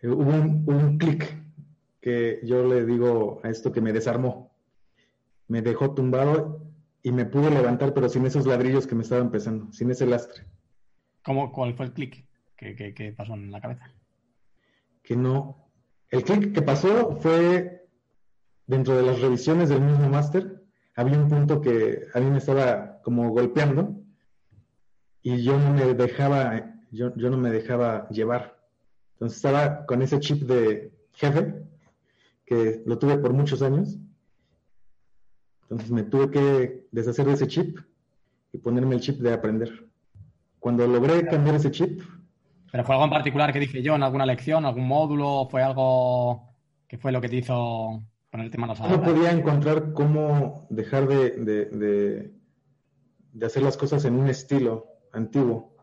eh, 0.00 0.08
hubo 0.08 0.30
un, 0.30 0.98
clic 0.98 1.36
que 2.00 2.40
yo 2.44 2.66
le 2.66 2.84
digo 2.84 3.40
a 3.44 3.50
esto 3.50 3.72
que 3.72 3.80
me 3.80 3.92
desarmó. 3.92 4.56
Me 5.48 5.62
dejó 5.62 5.94
tumbado 5.94 6.62
y 7.02 7.12
me 7.12 7.26
pude 7.26 7.50
levantar, 7.50 7.92
pero 7.92 8.08
sin 8.08 8.24
esos 8.26 8.46
ladrillos 8.46 8.86
que 8.86 8.94
me 8.94 9.02
estaban 9.02 9.30
pesando, 9.30 9.72
sin 9.72 9.90
ese 9.90 10.06
lastre. 10.06 10.44
¿Cómo, 11.24 11.52
¿Cuál 11.52 11.74
fue 11.74 11.86
el 11.86 11.92
clic 11.92 12.26
que, 12.56 13.14
pasó 13.16 13.34
en 13.34 13.50
la 13.50 13.60
cabeza? 13.60 13.92
Que 15.02 15.16
no. 15.16 15.68
El 16.08 16.24
clic 16.24 16.54
que 16.54 16.62
pasó 16.62 17.16
fue 17.16 17.81
dentro 18.66 18.96
de 18.96 19.02
las 19.02 19.20
revisiones 19.20 19.68
del 19.68 19.80
mismo 19.80 20.08
máster. 20.08 20.62
Había 20.94 21.18
un 21.18 21.28
punto 21.28 21.60
que 21.60 22.06
a 22.14 22.20
mí 22.20 22.30
me 22.30 22.38
estaba 22.38 23.00
como 23.02 23.30
golpeando 23.30 23.96
y 25.22 25.42
yo 25.42 25.58
no 25.58 25.72
me 25.72 25.94
dejaba, 25.94 26.74
yo, 26.90 27.14
yo 27.16 27.30
no 27.30 27.38
me 27.38 27.50
dejaba 27.50 28.08
llevar. 28.08 28.58
Entonces 29.14 29.36
estaba 29.36 29.86
con 29.86 30.02
ese 30.02 30.18
chip 30.18 30.42
de 30.42 30.92
jefe, 31.12 31.62
que 32.44 32.82
lo 32.86 32.98
tuve 32.98 33.18
por 33.18 33.32
muchos 33.32 33.62
años. 33.62 33.96
Entonces 35.62 35.90
me 35.90 36.02
tuve 36.02 36.30
que 36.30 36.86
deshacer 36.90 37.26
de 37.26 37.32
ese 37.34 37.46
chip 37.46 37.78
y 38.52 38.58
ponerme 38.58 38.96
el 38.96 39.00
chip 39.00 39.20
de 39.20 39.32
aprender. 39.32 39.88
Cuando 40.58 40.86
logré 40.86 41.26
cambiar 41.26 41.56
ese 41.56 41.70
chip... 41.70 42.02
¿Pero 42.70 42.84
fue 42.84 42.94
algo 42.94 43.04
en 43.04 43.10
particular 43.10 43.52
que 43.52 43.60
dije 43.60 43.82
yo 43.82 43.94
en 43.94 44.02
alguna 44.02 44.26
lección, 44.26 44.64
algún 44.64 44.88
módulo? 44.88 45.46
¿Fue 45.50 45.62
algo 45.62 46.48
que 46.88 46.98
fue 46.98 47.12
lo 47.12 47.20
que 47.20 47.28
te 47.28 47.36
hizo 47.36 48.02
ponerte 48.32 48.58
manos 48.58 48.80
a 48.80 48.88
la 48.88 48.96
No 48.96 49.02
podía 49.02 49.30
encontrar 49.30 49.92
cómo 49.92 50.66
dejar 50.70 51.06
de, 51.06 51.30
de, 51.36 52.32
de 53.32 53.46
hacer 53.46 53.62
las 53.62 53.76
cosas 53.76 54.04
en 54.06 54.14
un 54.14 54.28
estilo 54.28 54.86
antiguo 55.12 55.76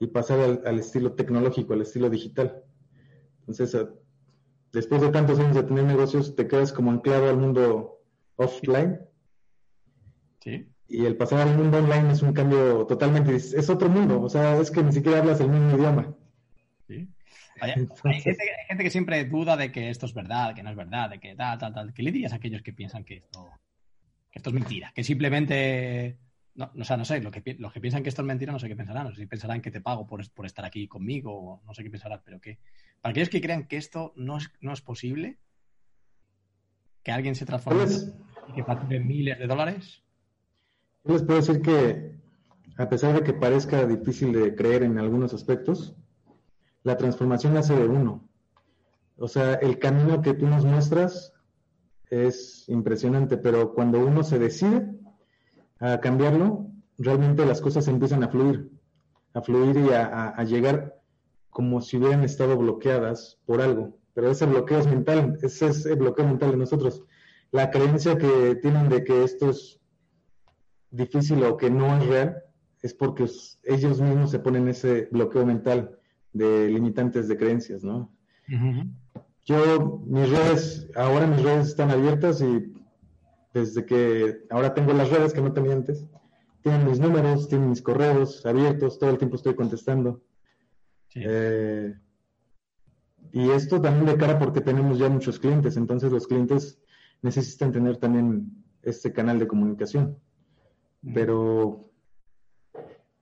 y 0.00 0.08
pasar 0.08 0.40
al, 0.64 0.78
estilo 0.80 1.12
tecnológico, 1.12 1.74
al 1.74 1.82
estilo 1.82 2.10
digital. 2.10 2.64
Entonces, 3.40 3.86
después 4.72 5.00
de 5.00 5.10
tantos 5.10 5.38
años 5.38 5.54
de 5.54 5.62
tener 5.62 5.84
negocios, 5.84 6.34
te 6.34 6.48
quedas 6.48 6.72
como 6.72 6.90
anclado 6.90 7.30
al 7.30 7.36
mundo 7.36 8.00
offline. 8.34 8.98
Sí. 10.40 10.68
Y 10.88 11.06
el 11.06 11.16
pasar 11.16 11.46
al 11.46 11.56
mundo 11.56 11.78
online 11.78 12.10
es 12.10 12.22
un 12.22 12.32
cambio 12.32 12.84
totalmente, 12.86 13.36
es 13.36 13.70
otro 13.70 13.88
mundo, 13.88 14.20
o 14.20 14.28
sea, 14.28 14.58
es 14.58 14.72
que 14.72 14.82
ni 14.82 14.92
siquiera 14.92 15.20
hablas 15.20 15.40
el 15.40 15.48
mismo 15.48 15.76
idioma. 15.76 16.16
Sí. 16.88 17.08
Hay, 18.04 18.20
gente, 18.20 18.84
que 18.84 18.90
siempre 18.90 19.24
duda 19.24 19.56
de 19.56 19.70
que 19.70 19.90
esto 19.90 20.06
es 20.06 20.14
verdad, 20.14 20.54
que 20.54 20.62
no 20.62 20.70
es 20.70 20.76
verdad, 20.76 21.10
de 21.10 21.20
que 21.20 21.34
tal, 21.34 21.58
tal, 21.58 21.72
tal. 21.72 21.92
¿Qué 21.92 22.02
le 22.02 22.12
dirías 22.12 22.32
a 22.32 22.36
aquellos 22.36 22.62
que 22.62 22.72
piensan 22.72 23.04
que 23.04 23.18
esto, 23.18 23.50
que 24.30 24.38
esto 24.38 24.50
es 24.50 24.54
mentira? 24.54 24.92
Que 24.94 25.04
simplemente 25.04 26.18
no, 26.54 26.70
o 26.78 26.84
sea, 26.84 26.96
no 26.96 27.04
sé, 27.04 27.20
los 27.20 27.32
que, 27.32 27.56
los 27.58 27.72
que 27.72 27.80
piensan 27.80 28.02
que 28.02 28.10
esto 28.10 28.22
es 28.22 28.26
mentira, 28.26 28.52
no 28.52 28.58
sé 28.58 28.68
qué 28.68 28.76
pensarán. 28.76 29.04
No 29.04 29.10
sé 29.10 29.20
si 29.20 29.26
pensarán 29.26 29.62
que 29.62 29.70
te 29.70 29.80
pago 29.80 30.06
por, 30.06 30.28
por 30.32 30.44
estar 30.44 30.64
aquí 30.64 30.86
conmigo, 30.86 31.62
no 31.64 31.74
sé 31.74 31.82
qué 31.82 31.90
pensarán, 31.90 32.20
pero 32.24 32.40
que 32.40 32.58
para 33.00 33.10
aquellos 33.10 33.30
que 33.30 33.40
crean 33.40 33.66
que 33.66 33.78
esto 33.78 34.12
no 34.16 34.36
es, 34.36 34.50
no 34.60 34.72
es 34.72 34.82
posible, 34.82 35.38
que 37.02 37.10
alguien 37.10 37.34
se 37.34 37.46
transforme 37.46 37.84
y 38.48 38.52
que 38.52 38.64
facture 38.64 39.00
miles 39.00 39.38
de 39.38 39.46
dólares. 39.46 40.02
Yo 41.04 41.14
les 41.14 41.22
puedo 41.22 41.40
decir 41.40 41.62
que, 41.62 42.16
a 42.76 42.88
pesar 42.88 43.14
de 43.14 43.24
que 43.24 43.32
parezca 43.32 43.86
difícil 43.86 44.32
de 44.32 44.54
creer 44.54 44.82
en 44.82 44.98
algunos 44.98 45.34
aspectos, 45.34 45.96
la 46.84 46.96
transformación 46.96 47.54
nace 47.54 47.74
de 47.74 47.86
uno. 47.86 48.28
O 49.16 49.28
sea, 49.28 49.54
el 49.54 49.78
camino 49.78 50.22
que 50.22 50.34
tú 50.34 50.46
nos 50.46 50.64
muestras 50.64 51.32
es 52.10 52.68
impresionante, 52.68 53.36
pero 53.36 53.74
cuando 53.74 53.98
uno 54.00 54.22
se 54.22 54.38
decide, 54.38 54.92
a 55.82 55.98
cambiarlo, 55.98 56.68
realmente 56.96 57.44
las 57.44 57.60
cosas 57.60 57.88
empiezan 57.88 58.22
a 58.22 58.28
fluir, 58.28 58.70
a 59.34 59.42
fluir 59.42 59.76
y 59.76 59.88
a, 59.92 60.40
llegar 60.44 61.00
como 61.50 61.80
si 61.80 61.96
hubieran 61.96 62.22
estado 62.22 62.56
bloqueadas 62.56 63.40
por 63.46 63.60
algo. 63.60 63.98
Pero 64.14 64.30
ese 64.30 64.46
bloqueo 64.46 64.78
es 64.78 64.86
mental, 64.86 65.38
ese 65.42 65.66
es 65.66 65.84
el 65.86 65.96
bloqueo 65.96 66.24
mental 66.24 66.52
de 66.52 66.56
nosotros. 66.56 67.02
La 67.50 67.70
creencia 67.72 68.16
que 68.16 68.54
tienen 68.62 68.88
de 68.90 69.02
que 69.02 69.24
esto 69.24 69.50
es 69.50 69.80
difícil 70.90 71.42
o 71.42 71.56
que 71.56 71.68
no 71.68 71.96
es 71.96 72.06
real 72.06 72.44
es 72.80 72.94
porque 72.94 73.28
ellos 73.64 74.00
mismos 74.00 74.30
se 74.30 74.38
ponen 74.38 74.68
ese 74.68 75.08
bloqueo 75.10 75.44
mental 75.44 75.98
de 76.32 76.68
limitantes 76.68 77.28
de 77.28 77.36
creencias, 77.36 77.84
¿no? 77.84 78.10
Yo, 79.44 80.02
mis 80.06 80.30
redes, 80.30 80.88
ahora 80.94 81.26
mis 81.26 81.42
redes 81.42 81.68
están 81.68 81.90
abiertas 81.90 82.40
y 82.40 82.72
desde 83.52 83.84
que 83.84 84.44
ahora 84.50 84.72
tengo 84.74 84.92
las 84.92 85.10
redes 85.10 85.32
que 85.32 85.40
no 85.40 85.52
tenía 85.52 85.72
antes. 85.72 86.06
Tienen 86.62 86.86
mis 86.86 87.00
números, 87.00 87.48
tienen 87.48 87.70
mis 87.70 87.82
correos 87.82 88.44
abiertos, 88.46 88.98
todo 88.98 89.10
el 89.10 89.18
tiempo 89.18 89.36
estoy 89.36 89.54
contestando. 89.54 90.22
Eh, 91.14 91.92
y 93.32 93.50
esto 93.50 93.80
también 93.80 94.06
de 94.06 94.16
cara 94.16 94.38
porque 94.38 94.60
tenemos 94.60 94.98
ya 94.98 95.08
muchos 95.08 95.38
clientes, 95.38 95.76
entonces 95.76 96.12
los 96.12 96.26
clientes 96.26 96.80
necesitan 97.22 97.72
tener 97.72 97.96
también 97.96 98.64
este 98.82 99.12
canal 99.12 99.38
de 99.38 99.48
comunicación. 99.48 100.18
Pero 101.14 101.91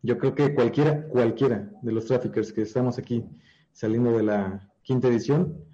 yo 0.02 0.18
creo 0.18 0.34
que 0.34 0.54
cualquiera, 0.54 1.06
cualquiera 1.08 1.70
de 1.82 1.92
los 1.92 2.06
traffickers 2.06 2.52
que 2.52 2.62
estamos 2.62 2.98
aquí 2.98 3.24
saliendo 3.72 4.12
de 4.12 4.22
la 4.22 4.70
quinta 4.82 5.08
edición 5.08 5.64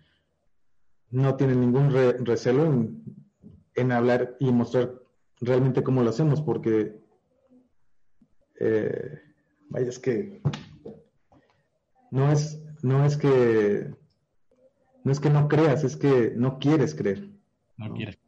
no 1.10 1.36
tienen 1.36 1.60
ningún 1.60 1.90
recelo 2.24 2.64
en 2.64 3.04
en 3.76 3.92
hablar 3.92 4.36
y 4.40 4.50
mostrar 4.50 4.94
realmente 5.40 5.84
cómo 5.84 6.02
lo 6.02 6.10
hacemos, 6.10 6.40
porque 6.40 6.98
eh, 8.58 9.20
vaya, 9.68 9.88
es 9.88 9.98
que 9.98 10.40
no 12.10 12.32
es, 12.32 12.60
no 12.82 13.04
es 13.04 13.16
que 13.16 13.94
no 15.04 15.12
es 15.12 15.20
que 15.20 15.30
no 15.30 15.46
creas, 15.46 15.84
es 15.84 15.96
que 15.96 16.32
no 16.34 16.58
quieres 16.58 16.94
creer. 16.94 17.30
No, 17.76 17.94
quieres, 17.94 18.16
claro, 18.16 18.25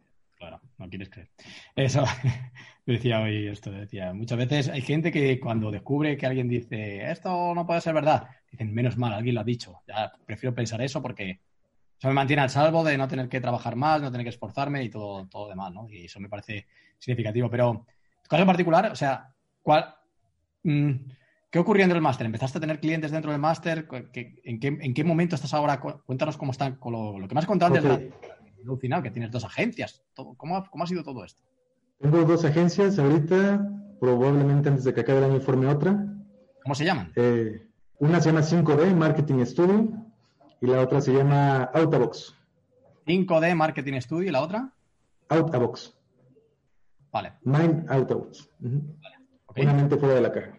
no 0.79 0.89
quieres 0.89 1.11
creer. 1.11 1.31
Eso 1.77 2.05
decía 2.87 3.21
hoy 3.21 3.49
esto, 3.49 3.71
decía, 3.71 4.13
muchas 4.15 4.39
veces 4.39 4.69
hay 4.69 4.81
gente 4.81 5.13
que 5.13 5.39
cuando 5.39 5.71
descubre 5.71 6.17
que 6.17 6.27
alguien 6.27 6.49
dice 6.49 7.11
esto 7.11 7.55
no 7.55 7.67
puede 7.67 7.81
ser 7.81 7.95
verdad, 7.95 8.29
dicen 8.51 8.73
menos 8.73 8.97
mal, 8.97 9.13
alguien 9.13 9.35
lo 9.35 9.43
ha 9.43 9.45
dicho. 9.45 9.81
Ya 9.87 10.13
prefiero 10.25 10.55
pensar 10.55 10.81
eso 10.81 11.03
porque 11.03 11.41
eso 11.99 12.09
me 12.09 12.15
mantiene 12.15 12.43
al 12.43 12.51
salvo 12.51 12.85
de 12.85 12.97
no 12.97 13.09
tener 13.09 13.29
que 13.29 13.41
trabajar 13.41 13.75
más, 13.75 14.01
no 14.01 14.11
tener 14.11 14.25
que 14.25 14.31
esforzarme 14.31 14.85
y 14.85 14.89
todo, 14.89 15.27
todo 15.27 15.49
demás, 15.49 15.73
¿no? 15.73 15.89
Y 15.91 16.05
eso 16.05 16.21
me 16.21 16.29
parece 16.29 16.67
significativo. 16.97 17.51
Pero, 17.51 17.87
tu 18.23 18.29
caso 18.29 18.43
en 18.43 18.47
particular, 18.47 18.93
o 18.93 18.95
sea, 18.95 19.35
¿cuál, 19.63 19.97
mm, 20.63 20.93
¿qué 21.51 21.59
ocurrió 21.59 21.85
en 21.85 21.91
el 21.91 22.01
máster? 22.01 22.27
¿Empezaste 22.27 22.59
a 22.59 22.61
tener 22.61 22.79
clientes 22.79 23.11
dentro 23.11 23.33
del 23.33 23.41
máster? 23.41 23.89
en, 24.13 24.95
qué, 24.95 25.05
momento 25.05 25.35
estás 25.35 25.55
ahora? 25.55 25.81
Cuéntanos 25.81 26.37
cómo 26.37 26.53
están 26.53 26.77
con 26.77 26.93
lo, 26.93 27.27
que 27.27 27.35
me 27.35 27.41
has 27.41 27.47
contado 27.47 27.75
antes 27.75 27.83
del 27.83 28.13
final, 28.81 29.03
que 29.03 29.11
tienes 29.11 29.31
dos 29.31 29.45
agencias. 29.45 30.03
¿Cómo, 30.15 30.57
ha 30.57 30.87
sido 30.87 31.03
todo 31.03 31.25
esto? 31.25 31.43
Tengo 31.99 32.23
dos 32.25 32.45
agencias 32.45 32.99
ahorita, 32.99 33.69
probablemente 34.01 34.69
antes 34.69 34.85
de 34.85 34.95
que 34.95 35.01
acabe 35.01 35.19
el 35.19 35.25
año 35.25 35.41
forme 35.41 35.67
otra. 35.67 36.07
¿Cómo 36.63 36.75
se 36.75 36.85
llaman? 36.85 37.13
Eh, 37.17 37.67
una 37.99 38.21
se 38.21 38.31
llama 38.31 38.43
5D, 38.43 38.95
Marketing 38.95 39.45
Studio, 39.45 39.91
y 40.61 40.67
la 40.67 40.81
otra 40.81 41.01
se 41.01 41.13
llama 41.13 41.71
Outabox. 41.75 42.35
5D 43.07 43.55
Marketing 43.55 44.01
Studio 44.01 44.29
y 44.29 44.33
la 44.33 44.43
otra? 44.43 44.73
Outabox. 45.31 45.95
Vale. 47.11 47.33
Mind 47.43 47.91
Outabox. 47.91 48.49
Una 48.61 49.73
mente 49.73 49.97
fuera 49.97 50.15
de 50.15 50.21
la 50.21 50.33
caja. 50.33 50.59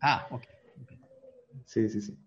Ah, 0.00 0.26
ok. 0.30 0.42
Sí, 1.64 1.88
sí, 1.88 2.00
sí. 2.00 2.18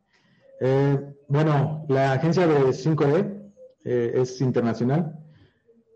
Eh, 0.61 0.97
bueno, 1.27 1.85
la 1.89 2.13
agencia 2.13 2.47
de 2.47 2.59
5D 2.67 3.44
eh, 3.85 4.13
es 4.15 4.41
internacional. 4.41 5.17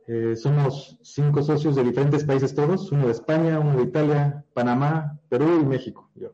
Eh, 0.07 0.35
somos 0.35 0.97
cinco 1.03 1.43
socios 1.43 1.75
de 1.75 1.83
diferentes 1.83 2.23
países 2.23 2.55
todos, 2.55 2.91
uno 2.91 3.07
de 3.07 3.11
España, 3.11 3.59
uno 3.59 3.77
de 3.77 3.83
Italia, 3.83 4.43
Panamá, 4.53 5.19
Perú 5.29 5.59
y 5.61 5.65
México. 5.65 6.09
Yo. 6.15 6.31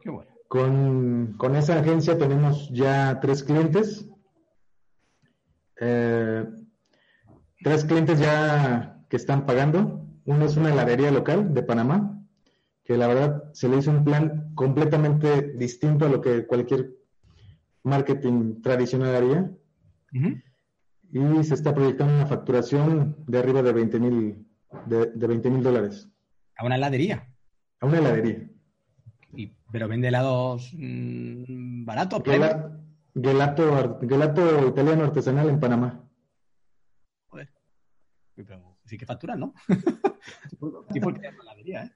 Qué 0.00 0.10
bueno. 0.10 0.30
Con, 0.48 1.56
esa 1.56 1.78
agencia 1.80 2.16
tenemos 2.18 2.68
ya 2.70 3.18
tres 3.20 3.42
clientes. 3.42 4.08
Eh, 5.80 6.44
tres 7.62 7.84
clientes 7.84 8.20
ya 8.20 9.04
que 9.08 9.16
están 9.16 9.44
pagando. 9.44 10.06
Uno 10.24 10.44
es 10.44 10.56
una 10.56 10.72
heladería 10.72 11.10
local 11.10 11.52
de 11.52 11.62
Panamá, 11.62 12.20
que 12.84 12.96
la 12.96 13.06
verdad 13.06 13.44
se 13.54 13.68
le 13.68 13.78
hizo 13.78 13.90
un 13.90 14.04
plan 14.04 14.52
completamente 14.54 15.52
distinto 15.52 16.06
a 16.06 16.08
lo 16.08 16.20
que 16.20 16.46
cualquier 16.46 16.94
marketing 17.82 18.62
tradicional 18.62 19.14
haría. 19.14 19.50
Y 21.12 21.44
se 21.44 21.54
está 21.54 21.74
proyectando 21.74 22.14
una 22.14 22.26
facturación 22.26 23.16
de 23.26 23.38
arriba 23.38 23.62
de 23.62 23.72
20 23.72 24.00
mil 24.00 24.46
de, 24.86 25.06
de 25.06 25.50
mil 25.50 25.62
dólares. 25.62 26.08
¿A 26.56 26.64
una 26.64 26.76
heladería? 26.76 27.28
A 27.80 27.86
una 27.86 27.98
heladería 27.98 28.48
pero 29.72 29.88
vende 29.88 30.08
helados 30.08 30.72
mmm, 30.74 31.84
baratos. 31.84 32.22
Gelato, 33.14 33.98
gelato, 34.00 34.68
italiano 34.68 35.04
artesanal 35.04 35.48
en 35.48 35.60
Panamá. 35.60 36.06
Joder. 37.28 37.48
Pero 38.34 38.78
sí 38.84 38.98
que 38.98 39.06
facturan, 39.06 39.40
¿no? 39.40 39.54
tipo 40.92 41.08
una 41.08 41.28
heladería, 41.28 41.84
¿eh? 41.84 41.92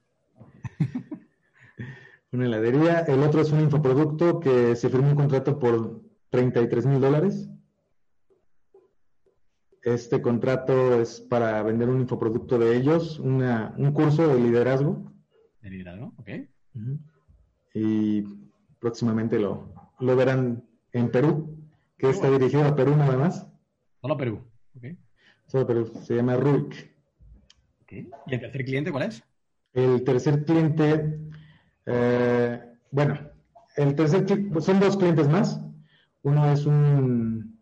una 2.31 2.45
heladería. 2.45 2.99
El 3.01 3.21
otro 3.21 3.41
es 3.41 3.51
un 3.51 3.61
infoproducto 3.61 4.39
que 4.39 4.75
se 4.75 4.89
firmó 4.89 5.09
un 5.09 5.15
contrato 5.15 5.59
por 5.59 6.01
33 6.29 6.87
mil 6.87 7.01
dólares. 7.01 7.49
Este 9.83 10.21
contrato 10.21 11.01
es 11.01 11.21
para 11.21 11.63
vender 11.63 11.89
un 11.89 12.01
infoproducto 12.01 12.59
de 12.59 12.75
ellos, 12.75 13.19
una, 13.19 13.73
un 13.77 13.91
curso 13.93 14.27
de 14.27 14.39
liderazgo. 14.39 15.11
De 15.61 15.69
liderazgo, 15.69 16.13
ok 16.17 16.29
y 17.73 18.23
próximamente 18.79 19.39
lo, 19.39 19.73
lo 19.99 20.15
verán 20.15 20.63
en 20.93 21.09
Perú, 21.11 21.57
que 21.97 22.09
está 22.09 22.29
dirigido 22.29 22.65
a 22.65 22.75
Perú 22.75 22.95
nada 22.95 23.17
más. 23.17 23.47
Solo 24.01 24.17
Perú. 24.17 24.41
Okay. 24.77 24.97
Solo 25.47 25.67
Perú. 25.67 25.91
Se 26.01 26.15
llama 26.15 26.35
Rubik. 26.35 26.91
¿Y 27.89 28.07
el 28.33 28.39
tercer 28.39 28.63
cliente 28.63 28.91
cuál 28.91 29.03
es? 29.03 29.23
El 29.73 30.03
tercer 30.03 30.45
cliente, 30.45 31.19
eh, 31.85 32.61
bueno, 32.89 33.19
el 33.75 33.95
tercer 33.95 34.25
son 34.61 34.79
dos 34.79 34.97
clientes 34.97 35.27
más. 35.27 35.61
Uno 36.23 36.51
es 36.51 36.65
un, 36.65 37.59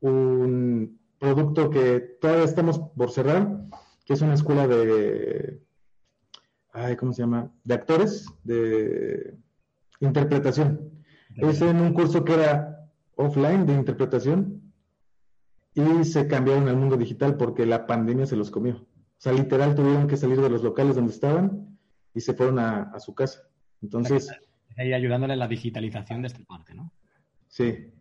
un 0.00 0.98
producto 1.18 1.70
que 1.70 2.00
todavía 2.20 2.44
estamos 2.44 2.78
por 2.78 3.10
cerrar, 3.10 3.66
que 4.04 4.12
es 4.14 4.20
una 4.20 4.34
escuela 4.34 4.66
de, 4.66 5.60
ay, 6.72 6.96
¿cómo 6.96 7.12
se 7.12 7.22
llama? 7.22 7.50
De 7.64 7.74
actores, 7.74 8.26
de 8.44 9.36
Interpretación. 10.00 10.90
Es 11.36 11.60
en 11.62 11.80
un 11.80 11.92
curso 11.92 12.24
que 12.24 12.34
era 12.34 12.90
offline 13.16 13.66
de 13.66 13.74
interpretación 13.74 14.72
y 15.74 16.04
se 16.04 16.26
cambiaron 16.26 16.68
al 16.68 16.76
mundo 16.76 16.96
digital 16.96 17.36
porque 17.36 17.66
la 17.66 17.86
pandemia 17.86 18.26
se 18.26 18.36
los 18.36 18.50
comió. 18.50 18.76
O 18.76 19.18
sea, 19.18 19.32
literal 19.32 19.74
tuvieron 19.74 20.06
que 20.06 20.16
salir 20.16 20.40
de 20.40 20.50
los 20.50 20.62
locales 20.62 20.96
donde 20.96 21.12
estaban 21.12 21.78
y 22.14 22.20
se 22.20 22.34
fueron 22.34 22.58
a, 22.58 22.98
su 23.00 23.14
casa. 23.14 23.40
Entonces... 23.82 24.30
Ahí 24.76 24.92
ayudándole 24.92 25.32
en 25.32 25.38
la 25.38 25.48
digitalización 25.48 26.22
de 26.22 26.28
esta 26.28 26.40
parte, 26.44 26.74
¿no? 26.74 26.92
Sí. 27.48 27.92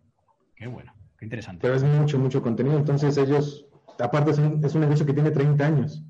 Qué 0.56 0.68
bueno. 0.68 0.94
Qué 1.18 1.26
interesante. 1.26 1.62
Pero 1.62 1.76
es 1.76 1.84
mucho, 1.84 2.20
mucho 2.20 2.42
contenido. 2.42 2.78
Entonces 2.78 3.18
ellos, 3.18 3.68
aparte 4.00 4.32
es 4.32 4.38
un, 4.38 4.64
es 4.64 4.76
un 4.76 4.82
negocio 4.82 5.06
que 5.06 5.14
tiene 5.14 5.32
30 5.32 5.66
años, 5.66 6.04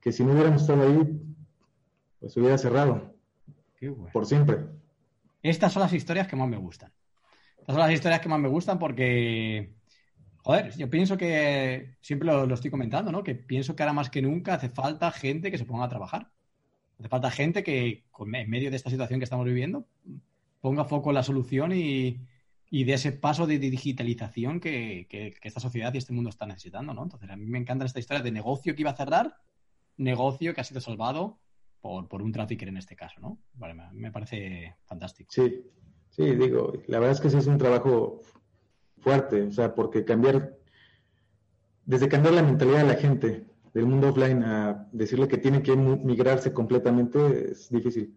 que 0.00 0.12
si 0.12 0.24
no 0.24 0.32
hubiéramos 0.32 0.62
estado 0.62 0.82
ahí, 0.82 1.20
pues 2.18 2.36
hubiera 2.36 2.58
cerrado. 2.58 3.14
Qué 3.76 3.88
bueno. 3.88 4.12
Por 4.12 4.26
siempre. 4.26 4.58
Estas 5.42 5.72
son 5.72 5.82
las 5.82 5.92
historias 5.92 6.26
que 6.26 6.36
más 6.36 6.48
me 6.48 6.58
gustan. 6.58 6.92
Estas 7.58 7.74
son 7.74 7.84
las 7.84 7.92
historias 7.92 8.20
que 8.20 8.28
más 8.28 8.40
me 8.40 8.48
gustan 8.48 8.78
porque, 8.78 9.74
joder, 10.38 10.76
yo 10.76 10.90
pienso 10.90 11.16
que, 11.16 11.96
siempre 12.00 12.26
lo, 12.26 12.46
lo 12.46 12.54
estoy 12.54 12.70
comentando, 12.70 13.10
¿no? 13.10 13.22
Que 13.22 13.34
pienso 13.34 13.74
que 13.74 13.82
ahora 13.82 13.92
más 13.92 14.10
que 14.10 14.22
nunca 14.22 14.54
hace 14.54 14.68
falta 14.68 15.10
gente 15.10 15.50
que 15.50 15.58
se 15.58 15.64
ponga 15.64 15.84
a 15.84 15.88
trabajar. 15.88 16.30
Hace 16.98 17.08
falta 17.08 17.30
gente 17.30 17.62
que, 17.62 18.04
en 18.18 18.50
medio 18.50 18.70
de 18.70 18.76
esta 18.76 18.90
situación 18.90 19.20
que 19.20 19.24
estamos 19.24 19.46
viviendo, 19.46 19.86
ponga 20.60 20.84
foco 20.84 21.10
en 21.10 21.14
la 21.14 21.22
solución 21.22 21.72
y, 21.72 22.20
y 22.70 22.84
de 22.84 22.94
ese 22.94 23.10
paso 23.10 23.46
de 23.48 23.58
digitalización 23.58 24.60
que, 24.60 25.06
que- 25.10 25.34
esta 25.42 25.58
sociedad 25.60 25.92
y 25.92 25.98
este 25.98 26.12
mundo 26.12 26.30
está 26.30 26.46
necesitando, 26.46 26.94
¿no? 26.94 27.02
Entonces, 27.02 27.28
a 27.28 27.36
mí 27.36 27.44
me 27.46 27.58
encanta 27.58 27.84
esta 27.84 27.98
historia 27.98 28.22
de 28.22 28.30
negocio 28.30 28.74
que 28.74 28.82
iba 28.82 28.92
a 28.92 28.96
cerrar, 28.96 29.36
negocio 29.96 30.54
que 30.54 30.60
ha 30.60 30.64
sido 30.64 30.80
salvado 30.80 31.40
por, 31.80 32.08
por 32.08 32.22
un 32.22 32.30
trafficker 32.30 32.68
en 32.68 32.76
este 32.76 32.94
caso, 32.94 33.20
¿no? 33.20 33.38
Vale, 33.54 33.74
me, 33.92 34.12
parece 34.12 34.76
fantástico. 34.84 35.32
Sí, 35.32 35.64
sí, 36.10 36.34
digo, 36.36 36.72
la 36.86 37.00
verdad 37.00 37.16
es 37.16 37.20
que 37.20 37.28
sí 37.30 37.38
es 37.38 37.48
un 37.48 37.58
trabajo 37.58 38.20
fuerte, 38.98 39.42
o 39.42 39.52
sea, 39.52 39.74
porque 39.74 40.04
cambiar, 40.04 40.56
desde 41.84 42.08
cambiar 42.08 42.34
la 42.34 42.42
mentalidad 42.42 42.82
de 42.82 42.86
la 42.86 42.94
gente 42.94 43.46
del 43.74 43.86
mundo 43.86 44.10
offline 44.10 44.44
a 44.44 44.88
decirle 44.92 45.26
que 45.26 45.38
tiene 45.38 45.62
que 45.62 45.74
migrarse 45.76 46.52
completamente 46.52 47.50
es 47.50 47.68
difícil. 47.68 48.16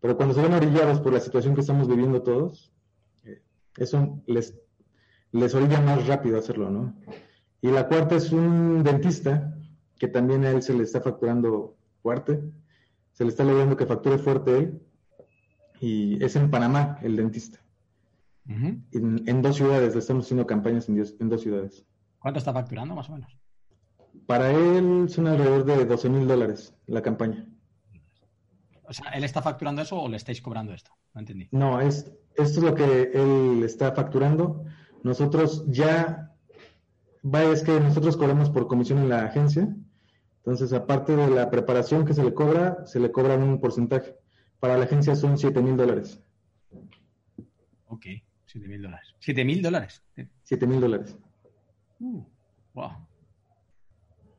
Pero 0.00 0.16
cuando 0.16 0.34
se 0.34 0.42
ven 0.42 0.52
orillados 0.52 1.00
por 1.00 1.12
la 1.12 1.20
situación 1.20 1.54
que 1.54 1.60
estamos 1.60 1.88
viviendo 1.88 2.22
todos, 2.22 2.73
eso 3.76 4.22
les, 4.26 4.58
les 5.32 5.54
orilla 5.54 5.80
más 5.80 6.06
rápido 6.06 6.38
hacerlo, 6.38 6.70
¿no? 6.70 6.94
Y 7.60 7.70
la 7.70 7.88
cuarta 7.88 8.16
es 8.16 8.30
un 8.32 8.82
dentista 8.82 9.56
que 9.98 10.08
también 10.08 10.44
a 10.44 10.50
él 10.50 10.62
se 10.62 10.74
le 10.74 10.82
está 10.82 11.00
facturando 11.00 11.76
fuerte, 12.02 12.42
se 13.12 13.24
le 13.24 13.30
está 13.30 13.44
logrando 13.44 13.76
que 13.76 13.86
facture 13.86 14.18
fuerte 14.18 14.56
él, 14.58 14.82
y 15.80 16.22
es 16.22 16.36
en 16.36 16.50
Panamá 16.50 16.98
el 17.02 17.16
dentista. 17.16 17.60
En, 18.46 19.22
en 19.26 19.42
dos 19.42 19.56
ciudades, 19.56 19.94
le 19.94 20.00
estamos 20.00 20.26
haciendo 20.26 20.46
campañas 20.46 20.88
en, 20.88 20.98
en 20.98 21.28
dos 21.28 21.40
ciudades. 21.40 21.86
¿Cuánto 22.18 22.38
está 22.38 22.52
facturando, 22.52 22.94
más 22.94 23.08
o 23.08 23.12
menos? 23.12 23.38
Para 24.26 24.50
él 24.50 25.08
son 25.08 25.26
alrededor 25.26 25.64
de 25.64 25.84
12 25.84 26.08
mil 26.10 26.28
dólares 26.28 26.74
la 26.86 27.02
campaña. 27.02 27.48
O 28.86 28.92
sea, 28.92 29.10
¿él 29.12 29.24
está 29.24 29.40
facturando 29.40 29.82
eso 29.82 30.00
o 30.00 30.08
le 30.08 30.16
estáis 30.16 30.42
cobrando 30.42 30.74
esto? 30.74 30.90
No 31.14 31.20
entendí. 31.20 31.48
No, 31.52 31.80
es, 31.80 32.12
esto 32.36 32.60
es 32.60 32.62
lo 32.62 32.74
que 32.74 33.10
él 33.14 33.62
está 33.64 33.92
facturando. 33.92 34.64
Nosotros 35.02 35.64
ya, 35.68 36.34
vaya, 37.22 37.52
es 37.52 37.62
que 37.62 37.78
nosotros 37.78 38.16
cobramos 38.16 38.50
por 38.50 38.66
comisión 38.66 38.98
en 38.98 39.08
la 39.08 39.24
agencia. 39.24 39.74
Entonces, 40.38 40.72
aparte 40.72 41.16
de 41.16 41.28
la 41.28 41.50
preparación 41.50 42.04
que 42.04 42.14
se 42.14 42.22
le 42.22 42.34
cobra, 42.34 42.86
se 42.86 43.00
le 43.00 43.10
cobra 43.10 43.36
un 43.36 43.60
porcentaje. 43.60 44.16
Para 44.60 44.76
la 44.76 44.84
agencia 44.84 45.14
son 45.14 45.38
7 45.38 45.60
mil 45.62 45.76
dólares. 45.76 46.22
Ok, 47.86 48.06
7 48.46 48.68
mil 48.68 48.82
dólares. 48.82 49.14
7 49.20 49.44
mil 49.44 49.62
dólares. 49.62 50.02
7 50.42 50.66
mil 50.66 50.80
dólares. 50.80 51.16
Uh, 52.00 52.22
wow. 52.74 52.90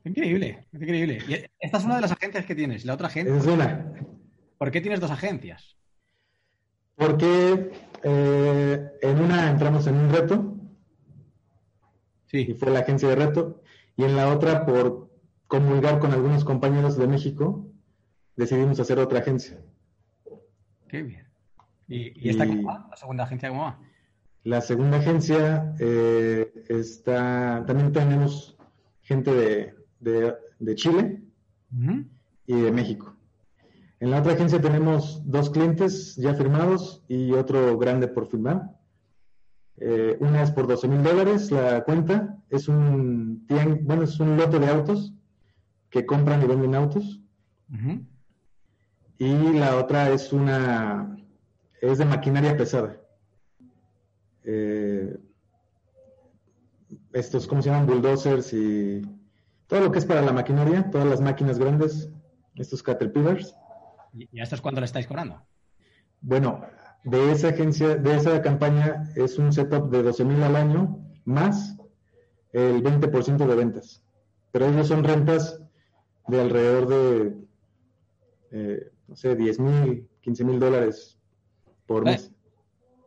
Increíble, 0.03 0.67
es 0.71 0.81
increíble. 0.81 1.19
Y 1.27 1.33
esta 1.59 1.77
es 1.77 1.85
una 1.85 1.95
de 1.95 2.01
las 2.01 2.11
agencias 2.11 2.45
que 2.45 2.53
tienes. 2.53 2.85
La 2.85 2.93
otra 2.93 3.07
agencia, 3.07 3.35
es 3.35 3.45
una. 3.45 3.91
¿por 4.57 4.71
qué 4.71 4.81
tienes 4.81 4.99
dos 4.99 5.09
agencias? 5.09 5.75
Porque 6.95 7.71
eh, 8.07 8.91
en 9.01 9.19
una 9.19 9.49
entramos 9.49 9.87
en 9.87 9.95
un 9.95 10.09
reto 10.11 10.51
y 12.31 12.45
Sí. 12.45 12.53
fue 12.53 12.69
la 12.71 12.79
agencia 12.79 13.07
de 13.09 13.15
reto, 13.15 13.61
y 13.97 14.03
en 14.03 14.15
la 14.15 14.27
otra, 14.33 14.65
por 14.65 15.09
comulgar 15.47 15.99
con 15.99 16.11
algunos 16.11 16.43
compañeros 16.43 16.97
de 16.97 17.07
México, 17.07 17.65
decidimos 18.35 18.79
hacer 18.79 18.99
otra 18.99 19.19
agencia. 19.19 19.59
Qué 20.89 21.01
bien. 21.01 21.25
¿Y, 21.87 22.27
y 22.27 22.29
esta 22.29 22.45
Y- 22.45 22.49
cómo 22.49 22.67
va? 22.67 22.87
¿La 22.89 22.97
segunda 22.97 23.23
agencia 23.23 23.49
cómo 23.49 23.61
va? 23.63 23.79
La 24.43 24.61
segunda 24.61 24.97
agencia 24.97 25.73
eh, 25.79 26.51
está, 26.69 27.63
también 27.65 27.91
tenemos 27.93 28.57
gente 29.01 29.33
de, 29.33 29.75
de- 29.99 30.35
de 30.59 30.75
Chile 30.75 31.21
y 32.47 32.53
de 32.61 32.71
México. 32.71 33.14
En 33.99 34.11
la 34.11 34.19
otra 34.19 34.33
agencia 34.33 34.59
tenemos 34.59 35.21
dos 35.25 35.49
clientes 35.49 36.15
ya 36.17 36.33
firmados 36.33 37.03
y 37.07 37.31
otro 37.31 37.77
grande 37.77 38.07
por 38.07 38.27
firmar. 38.27 38.71
Eh, 39.77 40.17
una 40.19 40.43
es 40.43 40.51
por 40.51 40.67
12 40.67 40.87
mil 40.87 41.03
dólares 41.03 41.51
la 41.51 41.83
cuenta. 41.83 42.37
Es 42.49 42.67
un, 42.67 43.45
bueno, 43.81 44.03
es 44.03 44.19
un 44.19 44.37
lote 44.37 44.59
de 44.59 44.67
autos 44.67 45.13
que 45.89 46.05
compran 46.05 46.41
y 46.43 46.47
venden 46.47 46.75
autos. 46.75 47.21
Y 49.17 49.33
la 49.53 49.77
otra 49.77 50.09
es 50.09 50.33
una, 50.33 51.17
es 51.81 51.97
de 51.97 52.05
maquinaria 52.05 52.57
pesada. 52.57 53.01
Eh, 54.43 55.17
estos, 57.13 57.47
¿cómo 57.47 57.61
se 57.61 57.69
llaman? 57.69 57.87
Bulldozers 57.87 58.53
y 58.53 59.01
todo 59.67 59.79
lo 59.79 59.91
que 59.91 59.99
es 59.99 60.05
para 60.05 60.21
la 60.21 60.33
maquinaria, 60.33 60.89
todas 60.91 61.07
las 61.07 61.21
máquinas 61.21 61.57
grandes, 61.57 62.09
estos 62.55 62.83
Caterpillars. 62.83 63.55
¿Y 64.15 64.29
y 64.31 64.39
a 64.39 64.43
esto 64.43 64.55
es 64.55 64.61
cuánto 64.61 64.79
le 64.79 64.85
estáis 64.85 65.07
cobrando? 65.07 65.45
Bueno, 66.21 66.65
de 67.03 67.31
esa 67.31 67.49
agencia, 67.49 67.95
de 67.95 68.15
esa 68.15 68.41
campaña 68.41 69.11
es 69.15 69.37
un 69.37 69.53
setup 69.53 69.91
de 69.91 70.01
12 70.01 70.25
mil 70.25 70.41
al 70.41 70.55
año 70.55 70.99
más 71.25 71.77
el 72.51 72.81
20% 72.81 73.45
de 73.45 73.55
ventas. 73.55 74.01
Pero 74.51 74.67
ellos 74.67 74.87
son 74.87 75.03
rentas 75.03 75.61
de 76.27 76.41
alrededor 76.41 76.87
de, 76.87 77.35
eh, 78.51 78.91
no 79.07 79.15
sé, 79.15 79.35
10 79.35 79.59
mil, 79.59 80.09
15 80.21 80.43
mil 80.45 80.59
dólares 80.59 81.19
por 81.85 82.05
mes. 82.05 82.31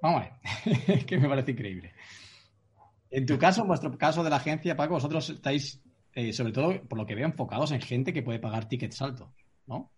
Vamos 0.03 0.23
a 0.23 0.38
ver, 0.64 1.05
que 1.07 1.18
me 1.18 1.29
parece 1.29 1.53
increíble. 1.53 1.92
En 3.11 3.25
tu 3.27 3.38
caso, 3.38 3.62
en 3.62 3.68
vuestro 3.68 3.97
caso 3.97 4.23
de 4.23 4.31
la 4.31 4.37
agencia, 4.37 4.77
Paco, 4.77 4.94
vosotros 4.94 5.31
estáis, 5.31 5.83
eh, 6.12 6.33
sobre 6.33 6.53
todo, 6.53 6.83
por 6.87 6.99
lo 6.99 7.07
que 7.07 7.14
veo, 7.14 7.27
enfocados 7.27 7.73
en 7.73 7.81
gente 7.81 8.12
que 8.12 8.23
puede 8.23 8.38
pagar 8.38 8.68
tickets 8.68 9.01
altos, 9.01 9.31
¿no? 9.66 9.90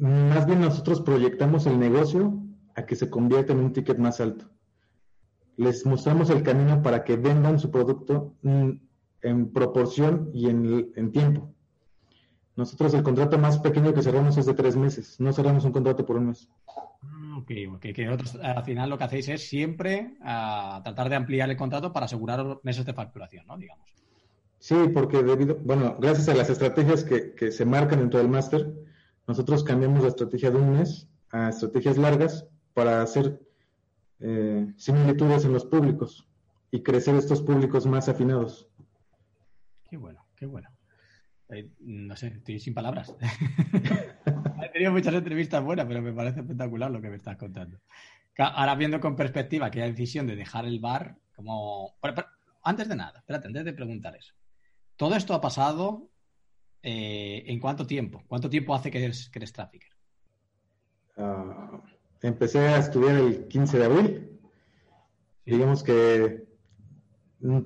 Más 0.00 0.46
bien 0.46 0.60
nosotros 0.60 1.00
proyectamos 1.00 1.66
el 1.66 1.78
negocio 1.78 2.40
a 2.74 2.86
que 2.86 2.96
se 2.96 3.10
convierta 3.10 3.52
en 3.52 3.60
un 3.60 3.72
ticket 3.72 3.98
más 3.98 4.20
alto. 4.20 4.46
Les 5.56 5.84
mostramos 5.84 6.30
el 6.30 6.42
camino 6.42 6.82
para 6.82 7.02
que 7.02 7.16
vendan 7.16 7.58
su 7.58 7.70
producto 7.70 8.34
en 8.42 9.52
proporción 9.52 10.30
y 10.32 10.48
en, 10.48 10.92
en 10.94 11.10
tiempo. 11.10 11.52
Nosotros 12.54 12.94
el 12.94 13.02
contrato 13.02 13.38
más 13.38 13.58
pequeño 13.58 13.92
que 13.94 14.02
cerramos 14.02 14.36
es 14.36 14.46
de 14.46 14.54
tres 14.54 14.76
meses. 14.76 15.18
No 15.20 15.32
cerramos 15.32 15.64
un 15.64 15.72
contrato 15.72 16.04
por 16.04 16.16
un 16.16 16.28
mes. 16.28 16.48
Ah, 16.68 16.88
Ok, 17.38 17.52
ok, 17.74 17.80
que 17.94 18.18
al 18.42 18.64
final 18.64 18.90
lo 18.90 18.98
que 18.98 19.04
hacéis 19.04 19.28
es 19.28 19.48
siempre 19.48 20.16
ah, 20.22 20.80
tratar 20.82 21.08
de 21.08 21.16
ampliar 21.16 21.48
el 21.48 21.56
contrato 21.56 21.92
para 21.92 22.06
asegurar 22.06 22.58
meses 22.64 22.84
de 22.84 22.92
facturación, 22.92 23.46
¿no? 23.46 23.56
Digamos. 23.56 23.86
Sí, 24.58 24.74
porque 24.92 25.22
debido, 25.22 25.56
bueno, 25.62 25.96
gracias 26.00 26.28
a 26.28 26.34
las 26.34 26.50
estrategias 26.50 27.04
que, 27.04 27.34
que 27.34 27.52
se 27.52 27.64
marcan 27.64 28.00
dentro 28.00 28.18
del 28.18 28.28
máster, 28.28 28.74
nosotros 29.28 29.62
cambiamos 29.62 30.02
la 30.02 30.08
estrategia 30.08 30.50
de 30.50 30.56
un 30.56 30.72
mes 30.78 31.06
a 31.30 31.50
estrategias 31.50 31.98
largas 31.98 32.48
para 32.74 33.02
hacer 33.02 33.40
eh, 34.20 34.72
similitudes 34.76 35.44
en 35.44 35.52
los 35.52 35.66
públicos 35.66 36.26
y 36.70 36.82
crecer 36.82 37.14
estos 37.14 37.42
públicos 37.42 37.86
más 37.86 38.08
afinados. 38.08 38.68
Qué 39.88 39.96
bueno, 39.96 40.26
qué 40.34 40.46
bueno. 40.46 40.68
Eh, 41.50 41.70
no 41.80 42.16
sé, 42.16 42.28
estoy 42.28 42.58
sin 42.58 42.74
palabras. 42.74 43.14
He 44.62 44.68
tenido 44.70 44.92
muchas 44.92 45.14
entrevistas 45.14 45.62
buenas, 45.62 45.86
pero 45.86 46.02
me 46.02 46.12
parece 46.12 46.40
espectacular 46.40 46.90
lo 46.90 47.00
que 47.00 47.10
me 47.10 47.16
estás 47.16 47.36
contando. 47.36 47.78
Ahora 48.38 48.74
viendo 48.74 49.00
con 49.00 49.16
perspectiva 49.16 49.66
aquella 49.66 49.86
decisión 49.86 50.26
de 50.26 50.36
dejar 50.36 50.64
el 50.64 50.80
bar, 50.80 51.16
como... 51.34 51.96
pero- 52.00 52.14
pero, 52.14 52.28
antes 52.62 52.88
de 52.88 52.96
nada, 52.96 53.18
espérate, 53.20 53.48
antes 53.48 53.64
de 53.64 53.72
preguntar 53.72 54.16
eso. 54.16 54.34
Todo 54.96 55.14
esto 55.14 55.34
ha 55.34 55.40
pasado 55.40 56.07
eh, 56.82 57.44
¿en 57.46 57.58
cuánto 57.60 57.86
tiempo? 57.86 58.22
¿Cuánto 58.26 58.48
tiempo 58.48 58.74
hace 58.74 58.90
que 58.90 59.02
eres, 59.04 59.28
que 59.30 59.38
eres 59.38 59.52
trafficker? 59.52 59.90
Ah, 61.16 61.82
empecé 62.22 62.60
a 62.60 62.78
estudiar 62.78 63.16
el 63.16 63.48
15 63.48 63.78
de 63.78 63.84
abril. 63.84 64.40
Digamos 65.44 65.82
que 65.82 66.46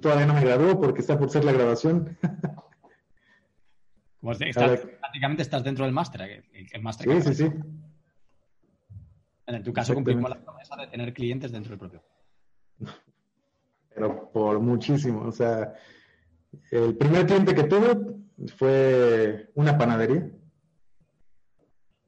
todavía 0.00 0.26
no 0.26 0.34
me 0.34 0.40
graduó 0.42 0.80
porque 0.80 1.00
está 1.00 1.18
por 1.18 1.30
ser 1.30 1.44
la 1.44 1.52
graduación. 1.52 2.16
Como 4.20 4.32
estás- 4.32 4.80
prácticamente 5.00 5.42
estás 5.42 5.64
dentro 5.64 5.84
del 5.84 5.92
máster. 5.92 6.20
eh, 6.22 6.44
El, 6.72 6.80
máster 6.82 7.08
Sí, 7.08 7.14
que- 7.14 7.22
sí, 7.22 7.34
sí. 7.34 7.50
En 9.46 9.62
tu 9.64 9.72
caso 9.72 9.94
cumplimos 9.94 10.30
la 10.30 10.40
promesa 10.40 10.76
de 10.76 10.86
tener 10.86 11.12
clientes 11.12 11.50
dentro 11.50 11.70
del 11.70 11.78
propio. 11.80 12.02
Pero 13.94 14.30
por 14.30 14.60
muchísimo. 14.60 15.22
O 15.22 15.32
sea, 15.32 15.74
el 16.70 16.96
primer 16.96 17.26
cliente 17.26 17.52
que 17.54 17.64
tuve 17.64 18.21
fue 18.56 19.50
una 19.54 19.78
panadería. 19.78 20.30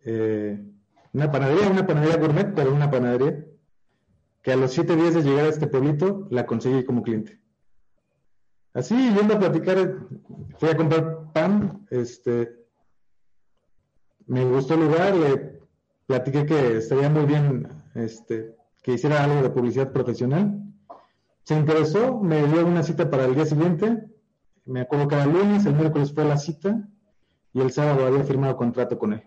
Eh, 0.05 0.63
una 1.13 1.31
panadería, 1.31 1.69
una 1.69 1.87
panadería 1.87 2.17
gourmet, 2.17 2.55
pero 2.55 2.75
una 2.75 2.91
panadería. 2.91 3.45
que 4.43 4.53
a 4.53 4.57
los 4.57 4.73
siete 4.73 4.95
días 4.95 5.15
de 5.15 5.23
llegar 5.23 5.47
a 5.47 5.49
este 5.49 5.67
pueblito 5.67 6.29
la 6.31 6.45
conseguí 6.45 6.85
como 6.85 7.03
cliente. 7.03 7.41
Así, 8.75 8.95
yendo 8.95 9.35
a 9.35 9.39
platicar, 9.39 10.07
fui 10.59 10.69
a 10.69 10.77
comprar 10.77 11.33
pan, 11.33 11.87
este, 11.91 12.53
me 14.27 14.45
gustó 14.45 14.75
el 14.75 14.81
lugar, 14.81 15.15
le 15.15 15.61
platiqué 16.07 16.45
que 16.45 16.79
estaría 16.79 17.09
muy 17.09 17.25
bien 17.25 17.69
este, 17.95 18.57
que 18.83 18.93
hiciera 18.95 19.23
algo 19.23 19.43
de 19.43 19.51
publicidad 19.51 19.93
profesional. 19.93 20.61
Se 21.45 21.55
interesó, 21.55 22.21
me 22.21 22.47
dio 22.47 22.67
una 22.67 22.83
cita 22.83 23.09
para 23.11 23.27
el 23.27 23.35
día 23.35 23.47
siguiente, 23.47 24.05
me 24.66 24.81
acuerdo 24.81 25.09
que 25.09 25.14
era 25.14 25.24
el 25.24 25.33
lunes, 25.33 25.66
el 25.66 25.74
miércoles 25.74 26.12
fue 26.12 26.24
la 26.24 26.37
cita 26.37 26.88
y 27.53 27.61
el 27.61 27.70
sábado 27.70 28.07
había 28.07 28.24
firmado 28.24 28.57
contrato 28.57 28.98
con 28.98 29.14
él. 29.14 29.22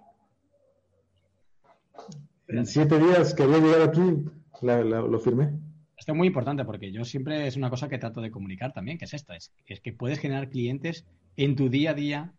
En 2.48 2.66
siete 2.66 2.98
días 2.98 3.34
que 3.34 3.44
había 3.44 3.60
llegado 3.60 3.84
aquí, 3.84 4.26
lo 4.62 5.20
firmé. 5.20 5.54
Esto 5.98 6.12
es 6.12 6.18
muy 6.18 6.28
importante 6.28 6.64
porque 6.64 6.92
yo 6.92 7.04
siempre 7.04 7.48
es 7.48 7.58
una 7.58 7.70
cosa 7.70 7.90
que 7.90 7.98
trato 7.98 8.22
de 8.22 8.32
comunicar 8.32 8.72
también, 8.72 8.98
que 8.98 9.06
es 9.06 9.14
esta, 9.14 9.36
es, 9.36 9.52
que 9.66 9.94
puedes 9.94 10.20
generar 10.20 10.50
clientes 10.50 11.06
en 11.36 11.56
tu 11.56 11.70
día 11.70 11.92
a 11.92 11.94
día, 11.94 12.34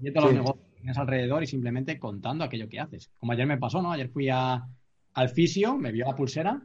yendo 0.00 0.20
a 0.20 0.24
los 0.24 0.34
negocios 0.34 0.66
que 0.66 0.80
tienes 0.80 0.98
alrededor 0.98 1.42
y 1.42 1.46
simplemente 1.46 1.98
contando 1.98 2.44
aquello 2.44 2.68
que 2.68 2.80
haces. 2.80 3.10
Como 3.18 3.32
ayer 3.32 3.46
me 3.46 3.58
pasó, 3.58 3.82
¿no? 3.82 3.92
Ayer 3.92 4.08
fui 4.08 4.28
a, 4.28 4.66
al 5.14 5.28
fisio, 5.30 5.76
me 5.76 5.92
vio 5.92 6.06
la 6.06 6.16
pulsera 6.16 6.64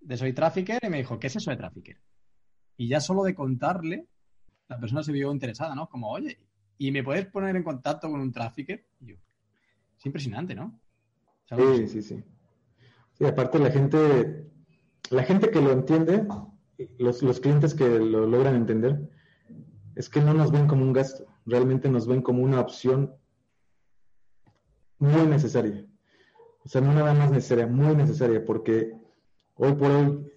de 0.00 0.16
Soy 0.16 0.32
Trafficker 0.32 0.78
y 0.82 0.88
me 0.88 0.98
dijo, 0.98 1.18
¿qué 1.18 1.28
es 1.28 1.36
eso 1.36 1.50
de 1.50 1.56
Trafficker? 1.56 1.96
Y 2.76 2.88
ya 2.88 3.00
solo 3.00 3.22
de 3.22 3.34
contarle, 3.34 4.06
la 4.68 4.78
persona 4.78 5.02
se 5.02 5.12
vio 5.12 5.32
interesada, 5.32 5.74
¿no? 5.74 5.88
Como, 5.88 6.10
oye, 6.10 6.38
¿y 6.78 6.90
me 6.90 7.04
puedes 7.04 7.26
poner 7.26 7.56
en 7.56 7.62
contacto 7.62 8.10
con 8.10 8.20
un 8.20 8.32
Trafficker? 8.32 8.84
es 9.00 10.06
impresionante, 10.06 10.54
¿no? 10.54 10.78
Sí, 11.48 11.88
sí, 11.88 12.02
sí. 12.02 12.24
Sí, 13.14 13.24
aparte 13.24 13.58
la 13.58 13.70
gente, 13.70 14.50
la 15.10 15.22
gente 15.22 15.50
que 15.50 15.60
lo 15.60 15.72
entiende, 15.72 16.26
los, 16.98 17.22
los 17.22 17.40
clientes 17.40 17.74
que 17.74 17.88
lo 17.88 18.26
logran 18.26 18.54
entender, 18.54 19.08
es 19.94 20.10
que 20.10 20.20
no 20.20 20.34
nos 20.34 20.52
ven 20.52 20.66
como 20.66 20.82
un 20.82 20.92
gasto, 20.92 21.26
realmente 21.46 21.88
nos 21.88 22.06
ven 22.06 22.20
como 22.20 22.42
una 22.42 22.60
opción 22.60 23.14
muy 24.98 25.26
necesaria. 25.26 25.86
O 26.64 26.68
sea, 26.68 26.80
no 26.80 26.92
nada 26.92 27.14
más 27.14 27.30
necesaria, 27.30 27.66
muy 27.66 27.94
necesaria, 27.94 28.44
porque 28.44 28.92
hoy 29.54 29.72
por 29.74 29.90
hoy 29.90 30.32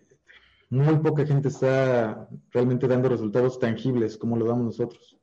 muy 0.70 0.98
poca 1.00 1.26
gente 1.26 1.48
está 1.48 2.28
realmente 2.52 2.88
dando 2.88 3.10
resultados 3.10 3.60
tangibles 3.60 4.18
como 4.18 4.38
lo 4.38 4.46
damos 4.46 4.66
nosotros. 4.66 5.18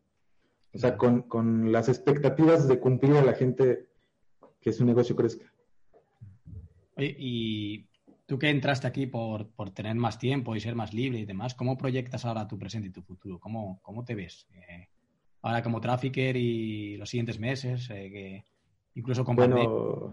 O 0.75 0.79
sea, 0.79 0.97
con, 0.97 1.23
con 1.23 1.73
las 1.73 1.89
expectativas 1.89 2.69
de 2.69 2.79
cumplir 2.79 3.17
a 3.17 3.25
la 3.25 3.33
gente 3.33 3.89
que 4.61 4.73
su 4.73 4.85
negocio 4.85 5.17
crezca. 5.17 5.51
Oye, 6.97 7.17
y 7.19 7.89
tú 8.27 8.39
que 8.39 8.51
entraste 8.51 8.87
aquí 8.87 9.07
por, 9.07 9.49
tener 9.73 9.95
más 9.95 10.19
tiempo 10.19 10.55
y 10.57 10.61
ser 10.61 10.75
más 10.75 10.93
libre 10.93 11.21
y 11.21 11.25
demás, 11.25 11.55
¿cómo 11.55 11.79
proyectas 11.79 12.25
ahora 12.25 12.49
tu 12.49 12.59
presente 12.59 12.89
y 12.89 12.93
tu 12.93 13.03
futuro? 13.03 13.39
¿Cómo, 13.39 13.81
cómo 13.83 14.05
te 14.05 14.15
ves? 14.15 14.47
Eh, 14.53 14.89
ahora 15.43 15.63
como 15.63 15.81
trafficker 15.81 16.37
y 16.37 16.97
los 16.97 17.09
siguientes 17.09 17.39
meses, 17.39 17.89
eh, 17.91 18.11
que 18.11 18.45
incluso 18.95 19.25
con 19.25 19.37
bueno, 19.37 20.13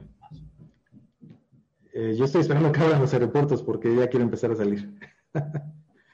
eh, 1.93 2.15
yo 2.15 2.25
estoy 2.25 2.41
esperando 2.41 2.71
que 2.71 2.79
abran 2.79 3.01
los 3.01 3.13
aeropuertos 3.13 3.63
porque 3.63 3.95
ya 3.95 4.07
quiero 4.07 4.25
empezar 4.25 4.51
a 4.51 4.55
salir. 4.55 4.93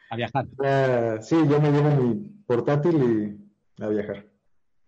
A 0.10 0.16
viajar. 0.16 0.48
sí, 1.22 1.36
yo 1.36 1.62
me 1.62 1.72
llevo 1.72 1.90
mi 1.96 2.16
portátil 2.46 3.40
y 3.78 3.84
a 3.84 3.88
viajar. 3.88 4.26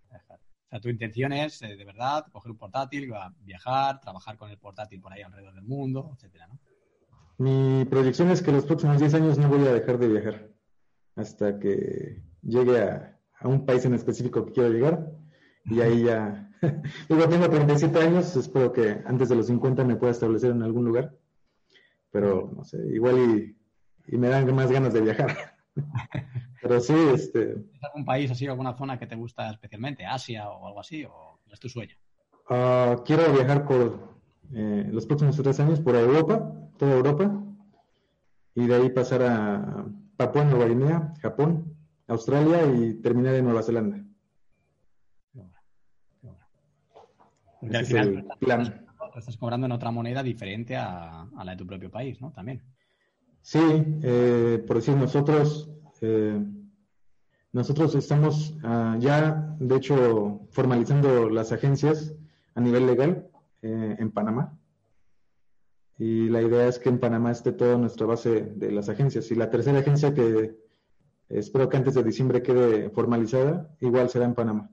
O 0.09 0.69
sea, 0.71 0.79
tu 0.79 0.89
intención 0.89 1.33
es, 1.33 1.61
eh, 1.63 1.75
de 1.75 1.83
verdad, 1.83 2.25
coger 2.31 2.51
un 2.51 2.57
portátil, 2.57 3.11
viajar, 3.41 3.99
trabajar 3.99 4.37
con 4.37 4.49
el 4.49 4.57
portátil 4.57 5.01
por 5.01 5.11
ahí 5.11 5.21
alrededor 5.21 5.53
del 5.53 5.65
mundo, 5.65 6.11
etcétera, 6.15 6.47
¿no? 6.47 6.59
Mi 7.37 7.85
proyección 7.85 8.29
es 8.29 8.41
que 8.41 8.51
los 8.51 8.65
próximos 8.65 8.99
10 8.99 9.15
años 9.15 9.37
no 9.37 9.49
voy 9.49 9.67
a 9.67 9.73
dejar 9.73 9.97
de 9.97 10.07
viajar 10.07 10.49
hasta 11.15 11.59
que 11.59 12.21
llegue 12.41 12.79
a, 12.81 13.19
a 13.39 13.47
un 13.47 13.65
país 13.65 13.83
en 13.83 13.95
específico 13.95 14.45
que 14.45 14.53
quiero 14.53 14.69
llegar 14.69 15.11
y 15.65 15.81
ahí 15.81 16.03
ya 16.03 16.51
Digo, 17.09 17.27
tengo 17.27 17.49
37 17.49 17.99
años, 17.99 18.35
espero 18.35 18.71
que 18.71 19.01
antes 19.05 19.29
de 19.29 19.35
los 19.35 19.47
50 19.47 19.83
me 19.83 19.95
pueda 19.95 20.11
establecer 20.11 20.51
en 20.51 20.61
algún 20.61 20.85
lugar, 20.85 21.17
pero 22.11 22.51
no 22.55 22.63
sé, 22.63 22.77
igual 22.93 23.17
y, 23.17 23.57
me 24.07 24.27
dan 24.27 24.53
más 24.53 24.71
ganas 24.71 24.93
de 24.93 25.01
viajar. 25.01 25.55
pero 26.61 26.79
sí, 26.79 26.93
este... 27.13 27.51
¿Es 27.51 27.83
algún 27.83 28.05
país 28.05 28.29
así, 28.31 28.47
alguna 28.47 28.73
zona 28.73 28.99
que 28.99 29.07
te 29.07 29.15
gusta 29.15 29.49
especialmente, 29.51 30.05
Asia 30.05 30.49
o 30.49 30.67
algo 30.67 30.79
así, 30.79 31.03
o 31.05 31.39
es 31.51 31.59
tu 31.59 31.69
sueño? 31.69 31.95
Ah, 32.49 32.97
quiero 33.05 33.31
viajar 33.33 33.65
por 33.65 34.15
eh, 34.53 34.87
los 34.91 35.05
próximos 35.05 35.37
tres 35.37 35.59
años 35.59 35.79
por 35.79 35.95
Europa, 35.95 36.51
toda 36.77 36.93
Europa, 36.93 37.31
y 38.55 38.67
de 38.67 38.75
ahí 38.75 38.89
pasar 38.89 39.23
a 39.23 39.85
Papua 40.17 40.43
Nueva 40.43 40.65
Guinea, 40.65 41.13
Japón, 41.21 41.75
Australia 42.07 42.65
y 42.65 42.95
terminar 42.95 43.35
en 43.35 43.45
Nueva 43.45 43.63
Zelanda. 43.63 44.03
al 47.61 47.85
final 47.85 48.81
estás 49.19 49.37
cobrando 49.37 49.65
en 49.65 49.71
otra 49.71 49.91
moneda 49.91 50.23
diferente 50.23 50.75
a, 50.75 51.27
la 51.43 51.51
de 51.51 51.57
tu 51.57 51.65
propio 51.65 51.91
país, 51.91 52.21
¿no? 52.21 52.31
También. 52.31 52.61
Sí, 53.41 53.59
eh, 54.03 54.63
por 54.67 54.77
decir, 54.77 54.95
nosotros, 54.95 55.69
eh, 56.01 56.39
nosotros 57.51 57.95
estamos 57.95 58.55
ah, 58.63 58.97
ya, 58.99 59.55
de 59.59 59.75
hecho, 59.75 60.41
formalizando 60.51 61.29
las 61.29 61.51
agencias 61.51 62.13
a 62.55 62.61
nivel 62.61 62.85
legal 62.85 63.29
eh, 63.61 63.95
en 63.97 64.11
Panamá. 64.11 64.57
Y 65.97 66.29
la 66.29 66.41
idea 66.41 66.67
es 66.67 66.79
que 66.79 66.89
en 66.89 66.99
Panamá 66.99 67.31
esté 67.31 67.51
toda 67.51 67.77
nuestra 67.77 68.07
base 68.07 68.53
de 68.55 68.71
las 68.71 68.89
agencias. 68.89 69.29
Y 69.31 69.35
la 69.35 69.49
tercera 69.49 69.79
agencia 69.79 70.13
que 70.13 70.55
espero 71.29 71.69
que 71.69 71.77
antes 71.77 71.93
de 71.93 72.03
diciembre 72.03 72.41
quede 72.41 72.89
formalizada, 72.89 73.75
igual 73.79 74.09
será 74.09 74.25
en 74.25 74.33
Panamá. 74.33 74.69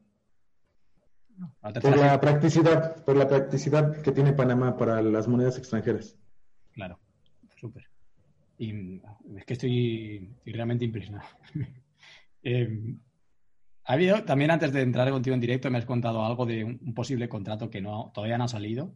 Por 1.82 1.96
la 1.96 2.20
practicidad, 2.20 3.04
por 3.04 3.16
la 3.16 3.28
practicidad 3.28 4.00
que 4.02 4.12
tiene 4.12 4.32
Panamá 4.32 4.76
para 4.76 5.02
las 5.02 5.28
monedas 5.28 5.58
extranjeras. 5.58 6.16
Claro, 6.72 6.98
súper. 7.56 7.88
Y 8.58 9.00
es 9.36 9.44
que 9.46 9.52
estoy, 9.54 10.30
realmente 10.44 10.84
impresionado. 10.84 11.28
eh, 12.42 12.96
ha 13.84 13.92
habido, 13.92 14.24
también 14.24 14.50
antes 14.50 14.72
de 14.72 14.82
entrar 14.82 15.10
contigo 15.10 15.34
en 15.34 15.40
directo, 15.40 15.70
me 15.70 15.78
has 15.78 15.86
contado 15.86 16.24
algo 16.24 16.44
de 16.44 16.64
un, 16.64 16.94
posible 16.94 17.28
contrato 17.28 17.70
que 17.70 17.80
no, 17.80 18.10
todavía 18.12 18.36
no 18.36 18.44
ha 18.44 18.48
salido, 18.48 18.92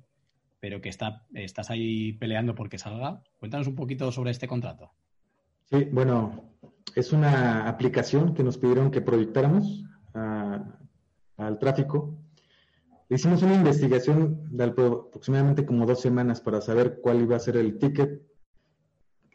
pero 0.60 0.80
que 0.80 0.88
está, 0.88 1.26
estás 1.32 1.70
ahí 1.70 2.12
peleando 2.14 2.54
porque 2.54 2.78
salga. 2.78 3.22
Cuéntanos 3.38 3.68
un 3.68 3.76
poquito 3.76 4.10
sobre 4.12 4.32
este 4.32 4.48
contrato. 4.48 4.90
Sí, 5.70 5.86
bueno, 5.90 6.52
es 6.94 7.12
una 7.12 7.68
aplicación 7.68 8.34
que 8.34 8.42
nos 8.42 8.58
pidieron 8.58 8.90
que 8.90 9.00
proyectáramos 9.00 9.84
al 10.12 11.58
tráfico 11.58 12.22
Hicimos 13.12 13.42
una 13.42 13.56
investigación 13.56 14.48
de 14.50 14.64
aproximadamente 14.64 15.66
como 15.66 15.84
dos 15.84 16.00
semanas 16.00 16.40
para 16.40 16.62
saber 16.62 16.98
cuál 17.02 17.20
iba 17.20 17.36
a 17.36 17.40
ser 17.40 17.58
el 17.58 17.76
ticket, 17.76 18.22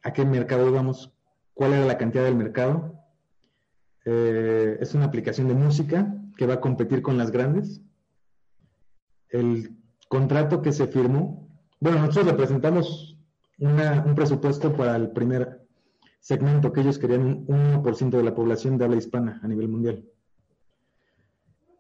a 0.08 0.14
qué 0.14 0.26
mercado 0.26 0.70
íbamos, 0.70 1.14
cuál 1.54 1.74
era 1.74 1.86
la 1.86 1.98
cantidad 1.98 2.24
del 2.24 2.36
mercado. 2.36 2.94
Eh, 4.06 4.78
es 4.80 4.94
una 4.94 5.06
aplicación 5.06 5.48
de 5.48 5.54
música 5.54 6.16
que 6.38 6.48
va 6.48 6.56
a 6.56 6.62
competir 6.62 7.02
con 7.02 7.18
las 7.18 7.32
grandes. 7.32 7.82
El 9.30 9.78
contrato 10.08 10.62
que 10.62 10.72
se 10.72 10.88
firmó, 10.88 11.50
bueno, 11.80 12.00
nosotros 12.00 12.28
le 12.28 12.34
presentamos 12.34 13.18
un 13.60 14.14
presupuesto 14.16 14.76
para 14.76 14.96
el 14.96 15.12
primer 15.12 15.68
segmento 16.20 16.72
que 16.72 16.82
ellos 16.82 17.00
querían 17.00 17.46
un 17.48 17.84
1% 17.84 18.10
de 18.10 18.24
la 18.24 18.36
población 18.36 18.78
de 18.78 18.86
habla 18.86 18.98
hispana 18.98 19.40
a 19.44 19.48
nivel 19.48 19.68
mundial 19.68 20.06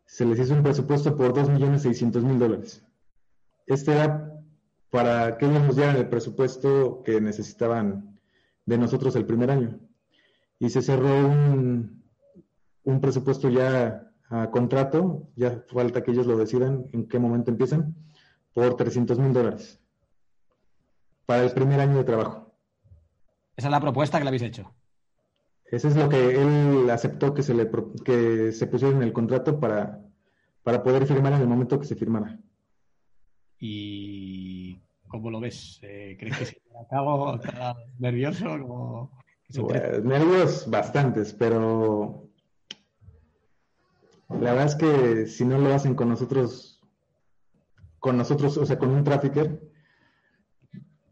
se 0.08 0.26
les 0.26 0.40
hizo 0.40 0.54
un 0.54 0.64
presupuesto 0.64 1.16
por 1.16 1.34
2.600.000 1.34 2.38
dólares. 2.38 2.84
Este 3.68 3.92
era 3.92 4.34
para 4.90 5.38
que 5.38 5.46
ellos 5.46 5.62
nos 5.64 5.76
dieran 5.76 5.98
el 5.98 6.08
presupuesto 6.08 7.04
que 7.04 7.20
necesitaban 7.20 8.17
de 8.68 8.78
nosotros 8.78 9.16
el 9.16 9.26
primer 9.26 9.50
año. 9.50 9.80
Y 10.60 10.70
se 10.70 10.84
cerró 10.84 11.28
un, 11.28 12.04
un 12.84 13.02
presupuesto 13.02 13.50
ya 13.50 14.12
a 14.30 14.52
contrato, 14.52 15.30
ya 15.36 15.64
falta 15.68 16.04
que 16.04 16.12
ellos 16.12 16.28
lo 16.28 16.38
decidan 16.38 16.86
en 16.94 17.08
qué 17.08 17.18
momento 17.18 17.50
empiezan, 17.50 17.96
por 18.54 18.76
300 18.76 19.18
mil 19.18 19.34
dólares 19.34 19.80
para 21.28 21.44
el 21.44 21.52
primer 21.52 21.80
año 21.80 21.98
de 21.98 22.04
trabajo. 22.06 22.56
Esa 23.56 23.68
es 23.68 23.72
la 23.72 23.82
propuesta 23.82 24.18
que 24.18 24.24
le 24.24 24.30
habéis 24.30 24.44
hecho. 24.44 24.74
Eso 25.66 25.90
es 25.90 25.96
lo 25.98 26.08
que 26.08 26.42
él 26.42 26.90
aceptó 26.90 27.34
que 27.34 27.44
se 27.44 27.54
le 27.54 27.70
que 28.06 28.54
se 28.54 28.68
pusiera 28.68 28.96
en 28.96 29.04
el 29.04 29.12
contrato 29.12 29.60
para, 29.60 30.02
para 30.64 30.82
poder 30.82 31.06
firmar 31.06 31.34
en 31.34 31.42
el 31.42 31.48
momento 31.48 31.78
que 31.80 31.86
se 31.86 31.96
firmara. 31.96 32.40
¿Y 33.60 34.57
cómo 35.08 35.30
lo 35.32 35.40
ves? 35.40 35.80
Eh, 35.84 36.16
¿Crees 36.20 36.38
que 36.38 36.46
se 36.46 36.62
acabo? 36.86 37.36
¿Estás 37.36 37.78
nervioso? 38.00 39.10
nervios 40.04 40.70
bastantes, 40.70 41.34
pero 41.34 42.28
la 44.30 44.54
verdad 44.54 44.66
es 44.66 44.76
que 44.76 45.26
si 45.28 45.46
no 45.46 45.58
lo 45.58 45.74
hacen 45.74 45.96
con 45.96 46.10
nosotros, 46.10 46.82
con 48.00 48.18
nosotros, 48.18 48.58
o 48.58 48.66
sea, 48.66 48.78
con 48.78 48.90
un 48.90 49.04
trafficker, 49.04 49.62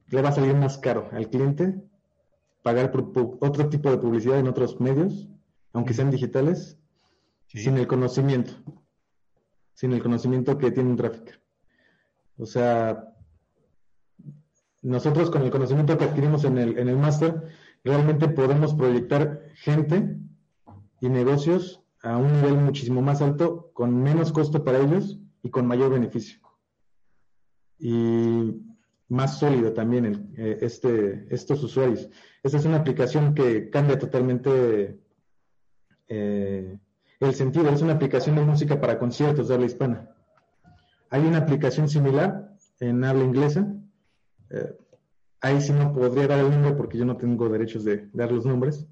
le 0.10 0.22
va 0.22 0.30
a 0.30 0.34
salir 0.34 0.54
más 0.54 0.78
caro 0.78 1.10
al 1.14 1.30
cliente 1.30 1.82
pagar 2.62 2.92
por, 2.92 3.38
otro 3.42 3.70
tipo 3.70 3.92
de 3.92 3.98
publicidad 3.98 4.40
en 4.40 4.48
otros 4.48 4.82
medios, 4.82 5.30
aunque 5.72 5.94
sean 5.94 6.10
digitales, 6.10 6.80
sin 7.46 7.78
el 7.78 7.88
conocimiento, 7.88 8.54
sin 9.76 9.94
el 9.94 10.02
conocimiento 10.02 10.58
que 10.58 10.72
tiene 10.72 10.90
un 10.90 10.98
tráfico. 10.98 11.32
O 12.38 12.46
sea, 12.46 13.15
nosotros 14.86 15.32
con 15.32 15.42
el 15.42 15.50
conocimiento 15.50 15.98
que 15.98 16.06
adquirimos 16.06 16.44
en 16.44 16.60
el, 16.60 16.78
en 16.78 16.90
el 16.90 16.98
máster, 16.98 17.44
realmente 17.84 18.28
podemos 18.28 18.76
proyectar 18.76 19.42
gente 19.56 20.18
y 21.02 21.10
negocios 21.10 21.82
a 22.04 22.18
un 22.18 22.32
nivel 22.34 22.58
muchísimo 22.58 23.02
más 23.02 23.22
alto, 23.22 23.72
con 23.74 24.02
menos 24.04 24.32
costo 24.32 24.64
para 24.64 24.78
ellos 24.78 25.20
y 25.42 25.50
con 25.50 25.66
mayor 25.66 25.92
beneficio. 25.92 26.40
Y 27.80 28.62
más 29.08 29.40
sólido 29.40 29.74
también 29.74 30.06
el, 30.06 30.30
eh, 30.38 30.60
este, 30.62 31.26
estos 31.34 31.64
usuarios. 31.64 32.08
Esta 32.44 32.58
es 32.58 32.66
una 32.66 32.78
aplicación 32.78 33.34
que 33.34 33.72
cambia 33.72 33.98
totalmente 33.98 35.00
eh, 36.08 36.78
el 37.20 37.34
sentido. 37.34 37.70
Es 37.70 37.82
una 37.82 37.94
aplicación 37.94 38.36
de 38.36 38.44
música 38.44 38.80
para 38.80 39.00
conciertos 39.00 39.48
de 39.48 39.56
habla 39.56 39.66
hispana. 39.66 40.12
Hay 41.10 41.26
una 41.26 41.40
aplicación 41.40 41.90
similar 41.90 42.56
en 42.80 43.04
habla 43.04 43.24
inglesa. 43.24 43.68
Eh, 44.50 44.78
ahí 45.42 45.62
sí 45.62 45.72
no 45.74 45.94
podría 45.94 46.28
dar 46.28 46.40
el 46.40 46.52
nombre 46.52 46.74
porque 46.74 46.98
yo 46.98 47.06
no 47.06 47.18
tengo 47.18 47.50
derechos 47.50 47.84
de 47.84 48.10
dar 48.14 48.32
los 48.32 48.46
nombres, 48.46 48.88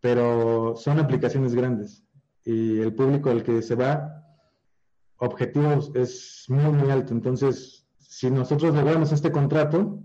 pero 0.00 0.74
son 0.76 0.98
aplicaciones 0.98 1.54
grandes 1.54 2.04
y 2.44 2.80
el 2.80 2.94
público 2.94 3.30
al 3.30 3.42
que 3.42 3.62
se 3.62 3.74
va, 3.74 4.24
objetivos 5.18 5.92
es 5.94 6.46
muy, 6.48 6.72
muy 6.72 6.90
alto. 6.90 7.14
Entonces, 7.14 7.86
si 7.98 8.30
nosotros 8.30 8.74
logramos 8.74 9.12
este 9.12 9.30
contrato, 9.30 10.02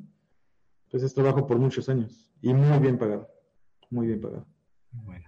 pues 0.90 1.04
es 1.04 1.14
trabajo 1.14 1.46
por 1.48 1.58
muchos 1.58 1.90
años 1.90 2.32
y 2.42 2.54
muy 2.54 2.80
bien 2.80 2.98
pagado, 2.98 3.28
muy 3.90 4.08
bien 4.08 4.22
pagado. 4.22 4.46
Bueno. 4.92 5.26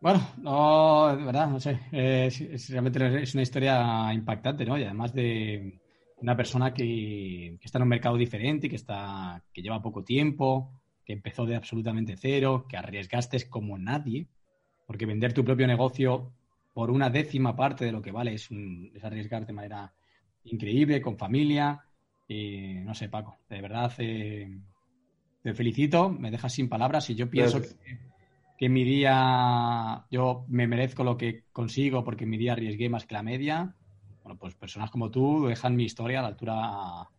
Bueno, 0.00 0.20
no, 0.38 1.16
de 1.16 1.24
verdad, 1.24 1.48
no 1.48 1.58
sé. 1.58 1.80
es, 1.90 2.68
realmente 2.70 3.22
es 3.22 3.34
una 3.34 3.42
historia 3.42 4.12
impactante, 4.12 4.64
¿no? 4.64 4.78
Y 4.78 4.84
además 4.84 5.12
de 5.12 5.80
una 6.16 6.36
persona 6.36 6.72
que, 6.72 7.58
está 7.62 7.78
en 7.78 7.82
un 7.82 7.88
mercado 7.88 8.16
diferente, 8.16 8.68
que 8.68 8.76
está, 8.76 9.42
que 9.52 9.62
lleva 9.62 9.82
poco 9.82 10.02
tiempo, 10.02 10.72
que 11.04 11.12
empezó 11.12 11.44
de 11.46 11.56
absolutamente 11.56 12.16
cero, 12.16 12.66
que 12.68 12.76
arriesgaste 12.76 13.48
como 13.48 13.78
nadie, 13.78 14.26
porque 14.86 15.06
vender 15.06 15.32
tu 15.32 15.44
propio 15.44 15.66
negocio 15.66 16.32
por 16.72 16.90
una 16.90 17.10
décima 17.10 17.54
parte 17.56 17.84
de 17.84 17.92
lo 17.92 18.02
que 18.02 18.12
vale 18.12 18.34
es, 18.34 18.48
arriesgar 19.02 19.46
de 19.46 19.52
manera 19.52 19.94
increíble, 20.44 21.00
con 21.00 21.18
familia. 21.18 21.80
Y 22.28 22.74
no 22.84 22.94
sé, 22.94 23.08
Paco, 23.08 23.38
de 23.48 23.60
verdad 23.60 23.92
eh, 23.98 24.58
te 25.42 25.54
felicito, 25.54 26.10
me 26.10 26.30
dejas 26.30 26.52
sin 26.52 26.68
palabras 26.68 27.08
y 27.10 27.14
yo 27.14 27.30
pienso 27.30 27.60
que, 27.60 27.68
que, 28.58 28.68
mi 28.68 28.84
día, 28.84 30.04
yo 30.10 30.44
me 30.48 30.66
merezco 30.66 31.04
lo 31.04 31.16
que 31.16 31.44
consigo 31.52 32.04
porque 32.04 32.26
mi 32.26 32.36
día 32.36 32.52
arriesgué 32.52 32.88
más 32.88 33.06
que 33.06 33.14
la 33.14 33.22
media. 33.22 33.74
Bueno, 34.26 34.40
pues 34.40 34.56
personas 34.56 34.90
como 34.90 35.08
tú 35.08 35.46
dejan 35.46 35.76
mi 35.76 35.84
historia 35.84 36.18
a 36.18 36.22
la 36.22 36.28
altura, 36.28 36.54
a 36.56 37.10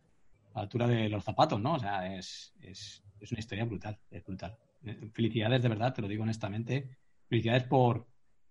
la 0.54 0.60
altura 0.60 0.86
de 0.86 1.08
los 1.08 1.24
zapatos, 1.24 1.58
¿no? 1.58 1.76
O 1.76 1.78
sea, 1.78 2.14
es, 2.14 2.52
es, 2.60 3.02
es 3.18 3.32
una 3.32 3.38
historia 3.38 3.64
brutal, 3.64 3.98
es 4.10 4.22
brutal. 4.22 4.58
Felicidades, 5.14 5.62
de 5.62 5.68
verdad, 5.70 5.94
te 5.94 6.02
lo 6.02 6.08
digo 6.08 6.22
honestamente 6.22 6.98
felicidades 7.28 7.64
por, 7.64 8.06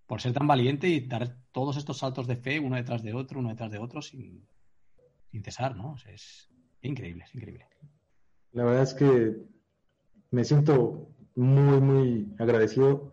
por 0.07 0.21
ser 0.21 0.33
tan 0.33 0.47
valiente 0.47 0.87
y 0.87 1.01
dar 1.01 1.37
todos 1.51 1.77
estos 1.77 1.97
saltos 1.97 2.25
de 2.25 2.37
fe 2.37 2.59
uno 2.59 2.75
detrás 2.75 3.03
de 3.03 3.13
otro, 3.13 3.39
uno 3.39 3.49
detrás 3.49 3.71
de 3.71 3.79
otro, 3.79 4.01
sin, 4.01 4.47
cesar, 5.43 5.75
¿no? 5.75 5.95
es 6.07 6.49
increíble, 6.81 7.25
es 7.25 7.35
increíble. 7.35 7.67
La 8.53 8.63
verdad 8.63 8.81
es 8.81 8.95
que 8.95 9.37
me 10.31 10.43
siento 10.43 11.09
muy, 11.35 11.79
muy 11.79 12.35
agradecido 12.39 13.11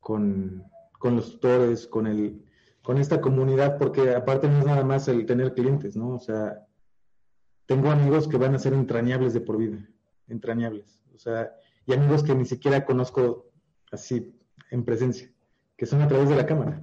con, 0.00 0.64
los 1.02 1.32
tutores, 1.32 1.86
con, 1.86 2.06
el, 2.06 2.42
con 2.86 2.98
esta 2.98 3.20
comunidad, 3.20 3.78
porque 3.78 4.14
aparte 4.14 4.46
no 4.46 4.60
es 4.60 4.64
nada 4.64 4.84
más 4.84 5.08
el 5.08 5.26
tener 5.26 5.54
clientes, 5.54 5.96
¿no? 5.96 6.10
O 6.10 6.20
sea, 6.20 6.64
tengo 7.66 7.90
amigos 7.90 8.28
que 8.28 8.36
van 8.36 8.54
a 8.54 8.60
ser 8.60 8.74
entrañables 8.74 9.34
de 9.34 9.40
por 9.40 9.58
vida, 9.58 9.84
entrañables. 10.28 11.02
O 11.12 11.18
sea, 11.18 11.52
y 11.84 11.94
amigos 11.94 12.22
que 12.22 12.36
ni 12.36 12.44
siquiera 12.44 12.84
conozco 12.84 13.50
así 13.90 14.38
en 14.70 14.84
presencia, 14.84 15.28
que 15.76 15.84
son 15.84 16.00
a 16.00 16.06
través 16.06 16.28
de 16.28 16.36
la 16.36 16.46
cámara 16.46 16.80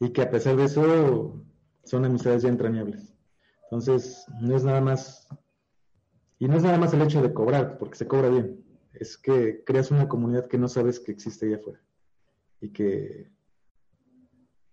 y 0.00 0.14
que 0.14 0.22
a 0.22 0.30
pesar 0.30 0.56
de 0.56 0.64
eso 0.64 1.44
son 1.84 2.06
amistades 2.06 2.40
ya 2.40 2.48
entrañables. 2.48 3.14
Entonces, 3.64 4.24
no 4.40 4.56
es 4.56 4.64
nada 4.64 4.80
más, 4.80 5.28
y 6.38 6.48
no 6.48 6.56
es 6.56 6.62
nada 6.62 6.78
más 6.78 6.94
el 6.94 7.02
hecho 7.02 7.20
de 7.20 7.34
cobrar, 7.34 7.76
porque 7.76 7.98
se 7.98 8.08
cobra 8.08 8.30
bien, 8.30 8.64
es 8.94 9.18
que 9.18 9.62
creas 9.62 9.90
una 9.90 10.08
comunidad 10.08 10.46
que 10.46 10.56
no 10.56 10.68
sabes 10.68 10.98
que 10.98 11.12
existe 11.12 11.44
allá 11.44 11.56
afuera 11.56 11.82
y 12.62 12.70
que, 12.70 13.30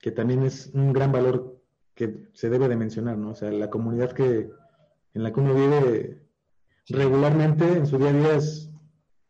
que 0.06 0.12
también 0.12 0.44
es 0.44 0.70
un 0.76 0.94
gran 0.94 1.12
valor 1.12 1.64
que 1.96 2.28
se 2.34 2.52
debe 2.52 2.70
de 2.70 2.76
mencionar, 2.76 3.18
¿no? 3.18 3.32
O 3.32 3.34
sea, 3.34 3.50
la 3.50 3.72
comunidad 3.72 4.12
que 4.12 4.52
en 5.16 5.24
la 5.24 5.34
que 5.34 5.40
uno 5.40 5.56
vive 5.56 6.22
regularmente 6.90 7.66
en 7.66 7.88
su 7.88 7.98
día 7.98 8.10
a 8.10 8.14
día 8.14 8.38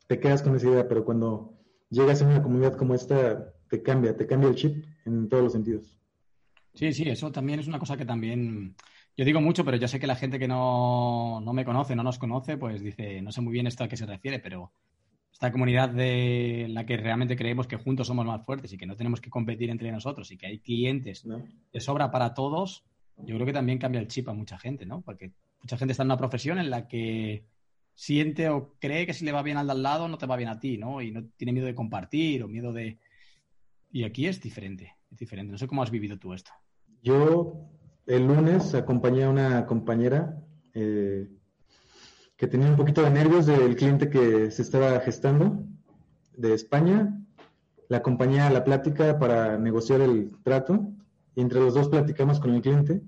te 0.08 0.20
quedas 0.20 0.42
con 0.42 0.54
esa 0.54 0.68
idea, 0.68 0.86
pero 0.86 1.06
cuando 1.06 1.54
llegas 1.90 2.22
a 2.22 2.28
una 2.28 2.44
comunidad 2.44 2.76
como 2.76 2.94
esta, 2.94 3.54
te 3.70 3.82
cambia, 3.82 4.18
te 4.18 4.28
cambia 4.28 4.50
el 4.50 4.56
chip 4.56 4.84
en 5.06 5.30
todos 5.30 5.44
los 5.44 5.54
sentidos. 5.54 5.96
Sí, 6.74 6.92
sí, 6.92 7.04
eso 7.04 7.32
también 7.32 7.62
es 7.62 7.70
una 7.70 7.80
cosa 7.80 7.96
que 7.96 8.04
también 8.04 8.76
yo 9.16 9.24
digo 9.24 9.40
mucho, 9.40 9.64
pero 9.64 9.78
yo 9.78 9.88
sé 9.88 9.98
que 9.98 10.08
la 10.08 10.18
gente 10.18 10.38
que 10.38 10.50
no, 10.50 11.42
me 11.54 11.64
conoce, 11.64 11.96
no 11.96 12.04
nos 12.04 12.20
conoce, 12.20 12.58
pues 12.58 12.82
dice, 12.82 13.22
no 13.22 13.32
sé 13.32 13.40
muy 13.40 13.54
bien 13.54 13.68
esto 13.68 13.86
a 13.86 13.88
qué 13.88 13.96
se 13.96 14.06
refiere, 14.06 14.40
pero 14.40 14.74
esta 15.36 15.52
comunidad 15.52 15.90
de 15.90 16.68
la 16.70 16.86
que 16.86 16.96
realmente 16.96 17.36
creemos 17.36 17.68
que 17.68 17.76
juntos 17.76 18.08
somos 18.08 18.26
más 18.26 18.46
fuertes 18.46 18.72
y 18.72 18.78
que 18.78 18.86
no 18.86 18.96
tenemos 18.96 19.20
que 19.20 19.30
competir 19.30 19.70
entre 19.70 19.92
nosotros 19.92 20.32
y 20.32 20.38
que 20.38 20.48
hay 20.48 20.60
clientes 20.60 21.28
de 21.74 21.80
sobra 21.82 22.10
para 22.10 22.34
todos, 22.34 22.86
yo 23.18 23.36
creo 23.36 23.46
que 23.46 23.52
también 23.52 23.78
cambia 23.78 24.00
el 24.00 24.08
chip 24.08 24.30
a 24.30 24.34
mucha 24.34 24.58
gente, 24.58 24.86
¿no? 24.86 25.02
Porque 25.02 25.34
mucha 25.62 25.76
gente 25.76 25.92
está 25.92 26.04
en 26.04 26.08
una 26.08 26.18
profesión 26.18 26.58
en 26.58 26.70
la 26.70 26.88
que 26.88 27.44
siente 27.96 28.48
o 28.48 28.76
cree 28.80 29.06
que 29.06 29.14
si 29.14 29.26
le 29.26 29.34
va 29.34 29.44
bien 29.44 29.58
al 29.58 29.68
de 29.68 29.74
al 29.74 29.84
lado, 29.84 30.08
no 30.08 30.18
te 30.18 30.26
va 30.26 30.38
bien 30.38 30.48
a 30.48 30.58
ti, 30.58 30.78
¿no? 30.78 31.02
Y 31.02 31.12
no 31.12 31.26
tiene 31.36 31.52
miedo 31.52 31.68
de 31.68 31.76
compartir 31.76 32.42
o 32.42 32.48
miedo 32.48 32.72
de... 32.72 32.98
Y 33.92 34.06
aquí 34.06 34.28
es 34.28 34.42
diferente, 34.42 34.96
es 35.12 35.18
diferente. 35.18 35.52
No 35.52 35.58
sé 35.58 35.68
cómo 35.68 35.84
has 35.84 35.92
vivido 35.92 36.18
tú 36.18 36.32
esto. 36.32 36.52
Yo 37.04 37.68
el 38.06 38.26
lunes 38.26 38.74
acompañé 38.74 39.26
a 39.26 39.30
una 39.30 39.66
compañera 39.66 40.42
eh, 40.74 41.28
que 42.38 42.48
tenía 42.48 42.70
un 42.70 42.76
poquito 42.76 43.02
de 43.02 43.12
nervios 43.12 43.46
del 43.46 43.76
cliente 43.76 44.10
que 44.10 44.52
se 44.52 44.62
estaba 44.62 45.00
gestando 45.00 45.64
de 46.36 46.54
España. 46.54 47.18
La 47.88 47.98
acompañé 47.98 48.42
a 48.42 48.50
la 48.50 48.64
plática 48.64 49.20
para 49.20 49.58
negociar 49.58 50.02
el 50.02 50.32
trato 50.44 50.88
y 51.36 51.42
entre 51.42 51.60
los 51.60 51.74
dos 51.74 51.90
platicamos 51.90 52.40
con 52.40 52.54
el 52.54 52.62
cliente 52.62 53.02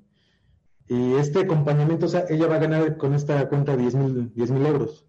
y 0.87 1.15
este 1.15 1.39
acompañamiento, 1.39 2.05
o 2.05 2.09
sea, 2.09 2.25
ella 2.29 2.47
va 2.47 2.55
a 2.55 2.59
ganar 2.59 2.97
con 2.97 3.13
esta 3.13 3.47
cuenta 3.49 3.75
10 3.75 3.95
mil 3.95 4.65
euros. 4.65 5.05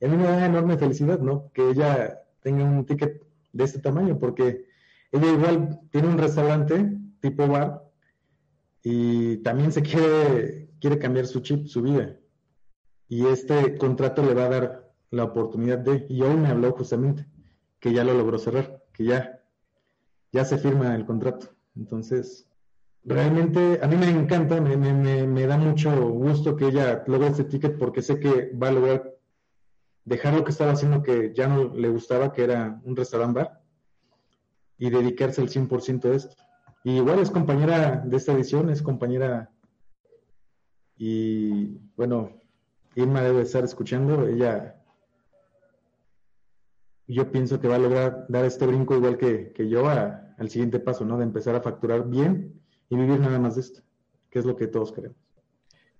Y 0.00 0.06
a 0.06 0.08
mí 0.08 0.16
me 0.16 0.24
da 0.24 0.46
enorme 0.46 0.76
felicidad, 0.76 1.20
¿no? 1.20 1.50
Que 1.52 1.70
ella 1.70 2.22
tenga 2.40 2.64
un 2.64 2.84
ticket 2.84 3.22
de 3.52 3.64
este 3.64 3.78
tamaño, 3.78 4.18
porque 4.18 4.64
ella 5.12 5.32
igual 5.32 5.80
tiene 5.90 6.08
un 6.08 6.18
restaurante 6.18 6.98
tipo 7.20 7.46
bar 7.46 7.84
y 8.82 9.36
también 9.38 9.70
se 9.70 9.82
quiere, 9.82 10.70
quiere 10.80 10.98
cambiar 10.98 11.26
su 11.26 11.38
chip, 11.40 11.66
su 11.68 11.82
vida. 11.82 12.16
Y 13.12 13.26
este 13.26 13.76
contrato 13.76 14.22
le 14.22 14.32
va 14.32 14.46
a 14.46 14.48
dar 14.48 14.90
la 15.10 15.24
oportunidad 15.24 15.76
de, 15.76 16.06
y 16.08 16.22
hoy 16.22 16.34
me 16.34 16.48
habló 16.48 16.72
justamente, 16.72 17.26
que 17.78 17.92
ya 17.92 18.04
lo 18.04 18.14
logró 18.14 18.38
cerrar, 18.38 18.82
que 18.90 19.04
ya, 19.04 19.38
ya 20.32 20.46
se 20.46 20.56
firma 20.56 20.94
el 20.94 21.04
contrato. 21.04 21.54
Entonces, 21.76 22.48
realmente 23.04 23.80
a 23.82 23.86
mí 23.86 23.96
me 23.96 24.08
encanta, 24.08 24.62
me, 24.62 24.78
me, 24.78 25.26
me, 25.26 25.46
da 25.46 25.58
mucho 25.58 25.90
gusto 26.08 26.56
que 26.56 26.68
ella 26.68 27.04
logre 27.06 27.28
este 27.28 27.44
ticket 27.44 27.76
porque 27.76 28.00
sé 28.00 28.18
que 28.18 28.50
va 28.54 28.68
a 28.68 28.72
lograr 28.72 29.14
dejar 30.06 30.32
lo 30.32 30.42
que 30.42 30.52
estaba 30.52 30.72
haciendo 30.72 31.02
que 31.02 31.34
ya 31.34 31.48
no 31.48 31.64
le 31.64 31.90
gustaba, 31.90 32.32
que 32.32 32.44
era 32.44 32.80
un 32.82 32.96
restaurant 32.96 33.34
bar, 33.34 33.60
y 34.78 34.88
dedicarse 34.88 35.42
al 35.42 35.50
100% 35.50 36.10
a 36.10 36.14
esto. 36.14 36.34
Y 36.82 36.96
igual 36.96 37.18
es 37.18 37.30
compañera 37.30 38.02
de 38.06 38.16
esta 38.16 38.32
edición, 38.32 38.70
es 38.70 38.80
compañera 38.80 39.50
y 40.96 41.76
bueno, 41.94 42.41
Irma 42.96 43.22
debe 43.22 43.42
estar 43.42 43.64
escuchando, 43.64 44.26
ella 44.26 44.76
yo 47.06 47.30
pienso 47.30 47.60
que 47.60 47.68
va 47.68 47.76
a 47.76 47.78
lograr 47.78 48.26
dar 48.28 48.44
este 48.44 48.66
brinco 48.66 48.96
igual 48.96 49.18
que, 49.18 49.52
que 49.52 49.68
yo 49.68 49.88
al 49.88 50.50
siguiente 50.50 50.80
paso, 50.80 51.04
¿no? 51.04 51.18
De 51.18 51.24
empezar 51.24 51.54
a 51.54 51.60
facturar 51.60 52.08
bien 52.08 52.60
y 52.88 52.96
vivir 52.96 53.20
nada 53.20 53.38
más 53.38 53.54
de 53.56 53.62
esto, 53.62 53.82
que 54.30 54.38
es 54.38 54.44
lo 54.44 54.56
que 54.56 54.66
todos 54.66 54.92
queremos. 54.92 55.16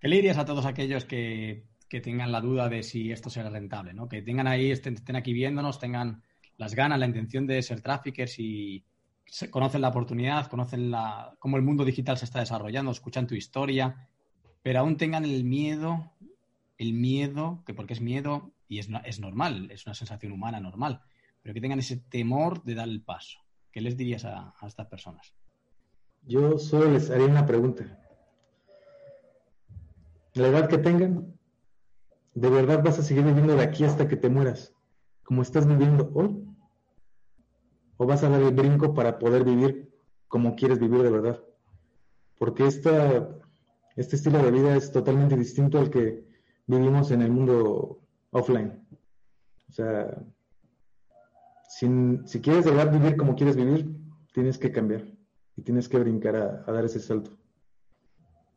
¿Qué 0.00 0.08
le 0.08 0.16
dirías 0.16 0.38
a 0.38 0.44
todos 0.44 0.66
aquellos 0.66 1.04
que, 1.04 1.64
tengan 2.02 2.32
la 2.32 2.40
duda 2.40 2.70
de 2.70 2.82
si 2.82 3.12
esto 3.12 3.30
será 3.30 3.50
rentable? 3.50 3.92
¿no? 3.92 4.08
Que 4.08 4.22
tengan 4.22 4.46
ahí, 4.46 4.70
estén, 4.70 4.96
aquí 5.14 5.32
viéndonos, 5.32 5.78
tengan 5.78 6.22
las 6.56 6.74
ganas, 6.74 6.98
la 6.98 7.06
intención 7.06 7.46
de 7.46 7.62
ser 7.62 7.82
traffickers 7.82 8.38
y 8.38 8.84
conocen 9.50 9.80
la 9.80 9.88
oportunidad, 9.88 10.48
conocen 10.48 10.90
la, 10.90 11.36
cómo 11.38 11.56
el 11.56 11.62
mundo 11.62 11.84
digital 11.84 12.18
se 12.18 12.24
está 12.24 12.40
desarrollando, 12.40 12.90
escuchan 12.90 13.26
tu 13.26 13.34
historia, 13.34 14.08
pero 14.62 14.80
aún 14.80 14.96
tengan 14.96 15.24
el 15.24 15.44
miedo, 15.44 16.12
el 16.82 16.94
miedo, 16.94 17.62
que 17.64 17.74
porque 17.74 17.92
es 17.92 18.00
miedo, 18.00 18.52
y 18.66 18.80
es, 18.80 18.88
es 19.04 19.20
normal, 19.20 19.70
es 19.70 19.86
una 19.86 19.94
sensación 19.94 20.32
humana 20.32 20.58
normal, 20.58 21.00
pero 21.40 21.54
que 21.54 21.60
tengan 21.60 21.78
ese 21.78 21.96
temor 21.96 22.64
de 22.64 22.74
dar 22.74 22.88
el 22.88 23.02
paso. 23.02 23.38
¿Qué 23.70 23.80
les 23.80 23.96
dirías 23.96 24.24
a, 24.24 24.52
estas 24.66 24.88
personas? 24.88 25.32
Yo 26.22 26.58
solo 26.58 26.90
les 26.90 27.08
haría 27.08 27.26
una 27.26 27.46
pregunta. 27.46 27.98
La 30.34 30.48
edad 30.48 30.68
que 30.68 30.78
tengan, 30.78 31.38
¿de 32.34 32.50
verdad 32.50 32.82
vas 32.82 32.98
a 32.98 33.02
seguir 33.02 33.24
viviendo 33.24 33.54
de 33.54 33.62
aquí 33.62 33.84
hasta 33.84 34.08
que 34.08 34.16
te 34.16 34.28
mueras? 34.28 34.74
Como 35.22 35.42
estás 35.42 35.66
viviendo 35.66 36.10
hoy? 36.14 36.44
¿O 37.96 38.06
vas 38.06 38.24
a 38.24 38.28
dar 38.28 38.42
el 38.42 38.54
brinco 38.54 38.92
para 38.92 39.20
poder 39.20 39.44
vivir 39.44 39.88
como 40.26 40.56
quieres 40.56 40.80
vivir 40.80 41.02
de 41.02 41.10
verdad? 41.10 41.40
Porque 42.38 42.66
esta, 42.66 43.28
este 43.94 44.16
estilo 44.16 44.42
de 44.42 44.50
vida 44.50 44.76
es 44.76 44.90
totalmente 44.90 45.36
distinto 45.36 45.78
al 45.78 45.88
que 45.88 46.31
vivimos 46.66 47.10
en 47.10 47.22
el 47.22 47.30
mundo 47.30 48.00
offline. 48.30 48.86
O 49.68 49.72
sea, 49.72 50.16
si, 51.68 51.86
si 52.26 52.40
quieres 52.40 52.64
de 52.64 52.70
verdad 52.70 52.92
vivir 52.92 53.16
como 53.16 53.34
quieres 53.34 53.56
vivir, 53.56 53.96
tienes 54.32 54.58
que 54.58 54.72
cambiar 54.72 55.04
y 55.56 55.62
tienes 55.62 55.88
que 55.88 55.98
brincar 55.98 56.36
a, 56.36 56.64
a 56.66 56.72
dar 56.72 56.84
ese 56.84 57.00
salto. 57.00 57.30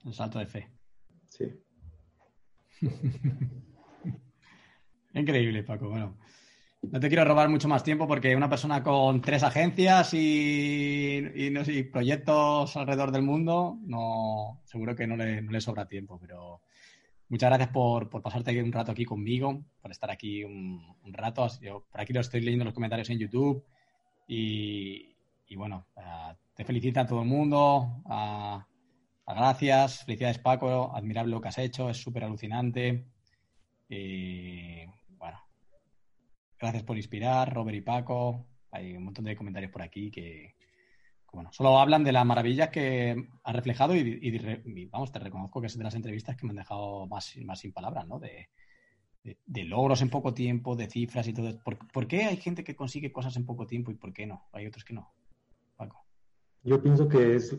El 0.05 0.13
salto 0.13 0.39
de 0.39 0.45
fe. 0.45 0.69
Sí. 1.29 1.51
Increíble, 5.13 5.63
Paco. 5.63 5.89
Bueno, 5.89 6.17
no 6.91 6.99
te 6.99 7.07
quiero 7.07 7.25
robar 7.25 7.49
mucho 7.49 7.67
más 7.67 7.83
tiempo 7.83 8.07
porque 8.07 8.35
una 8.35 8.49
persona 8.49 8.83
con 8.83 9.21
tres 9.21 9.43
agencias 9.43 10.13
y, 10.13 11.23
y, 11.35 11.49
no 11.49 11.63
sé, 11.63 11.73
y 11.73 11.83
proyectos 11.83 12.75
alrededor 12.75 13.11
del 13.11 13.23
mundo, 13.23 13.77
no, 13.85 14.61
seguro 14.65 14.95
que 14.95 15.07
no 15.07 15.15
le, 15.15 15.41
no 15.41 15.51
le 15.51 15.61
sobra 15.61 15.87
tiempo, 15.87 16.19
pero 16.19 16.61
muchas 17.29 17.49
gracias 17.49 17.69
por, 17.69 18.09
por, 18.09 18.21
pasarte 18.21 18.61
un 18.61 18.71
rato 18.71 18.91
aquí 18.91 19.05
conmigo, 19.05 19.63
por 19.81 19.91
estar 19.91 20.11
aquí 20.11 20.43
un, 20.43 20.95
rato. 21.05 21.47
Yo 21.61 21.85
por 21.91 22.01
aquí 22.01 22.13
lo 22.13 22.21
estoy 22.21 22.41
leyendo 22.41 22.65
los 22.65 22.73
comentarios 22.73 23.09
en 23.09 23.19
YouTube 23.19 23.63
y, 24.27 25.15
y 25.47 25.55
bueno, 25.55 25.87
uh, 25.95 26.33
te 26.53 26.63
felicita 26.63 27.01
a 27.01 27.05
todo 27.05 27.21
el 27.21 27.27
mundo. 27.27 28.01
Gracias, 29.27 30.05
felicidades 30.05 30.39
Paco, 30.39 30.95
admirable 30.95 31.31
lo 31.31 31.41
que 31.41 31.47
has 31.47 31.57
hecho, 31.57 31.89
es 31.89 31.97
súper 31.97 32.23
alucinante. 32.23 33.07
Y 33.89 34.85
bueno, 35.17 35.39
gracias 36.59 36.83
por 36.83 36.97
inspirar, 36.97 37.53
Robert 37.53 37.77
y 37.77 37.81
Paco. 37.81 38.45
Hay 38.71 38.95
un 38.95 39.03
montón 39.03 39.25
de 39.25 39.35
comentarios 39.35 39.71
por 39.71 39.81
aquí 39.81 40.11
que 40.11 40.55
bueno, 41.35 41.51
solo 41.51 41.79
hablan 41.79 42.03
de 42.03 42.11
las 42.11 42.25
maravillas 42.25 42.69
que 42.69 43.27
has 43.43 43.55
reflejado 43.55 43.95
y, 43.95 44.87
vamos, 44.91 45.11
te 45.11 45.19
reconozco 45.19 45.61
que 45.61 45.67
es 45.67 45.77
de 45.77 45.83
las 45.83 45.93
entrevistas 45.93 46.35
que 46.35 46.45
me 46.45 46.51
han 46.51 46.57
dejado 46.57 47.05
más, 47.07 47.35
más 47.43 47.59
sin 47.59 47.73
palabras, 47.73 48.07
¿no? 48.07 48.19
De, 48.19 48.49
logros 49.65 50.01
en 50.01 50.09
poco 50.09 50.33
tiempo, 50.33 50.75
de 50.75 50.89
cifras 50.89 51.27
y 51.27 51.33
todo. 51.33 51.57
¿Por, 51.63 51.77
¿Por 51.91 52.07
qué 52.07 52.25
hay 52.25 52.37
gente 52.37 52.63
que 52.63 52.75
consigue 52.75 53.11
cosas 53.11 53.35
en 53.37 53.45
poco 53.45 53.67
tiempo 53.67 53.91
y 53.91 53.95
por 53.95 54.13
qué 54.13 54.25
no? 54.25 54.47
Hay 54.53 54.65
otros 54.67 54.83
que 54.85 54.93
no. 54.93 55.11
Paco. 55.75 56.05
Yo 56.63 56.81
pienso 56.81 57.07
que 57.07 57.35
es 57.35 57.57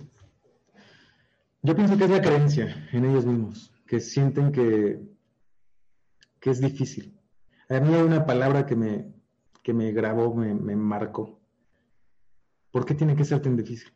yo 1.63 1.75
pienso 1.75 1.99
que 1.99 2.05
es 2.05 2.11
la 2.11 2.21
creencia 2.21 2.89
en 2.93 3.05
ellos 3.05 3.27
mismos, 3.27 3.75
que 3.89 3.99
sienten 3.99 4.53
que, 4.53 5.01
que 6.39 6.51
es 6.51 6.61
difícil. 6.61 7.19
A 7.69 7.81
mí 7.81 7.93
hay 7.93 8.03
una 8.03 8.25
palabra 8.25 8.65
que 8.67 8.77
me, 8.77 9.13
que 9.65 9.75
me 9.75 9.91
grabó, 9.91 10.33
me 10.33 10.77
marcó. 10.77 11.41
¿Por 12.71 12.85
qué 12.85 12.95
tiene 12.95 13.17
que 13.17 13.25
ser 13.25 13.41
tan 13.41 13.57
difícil? 13.57 13.93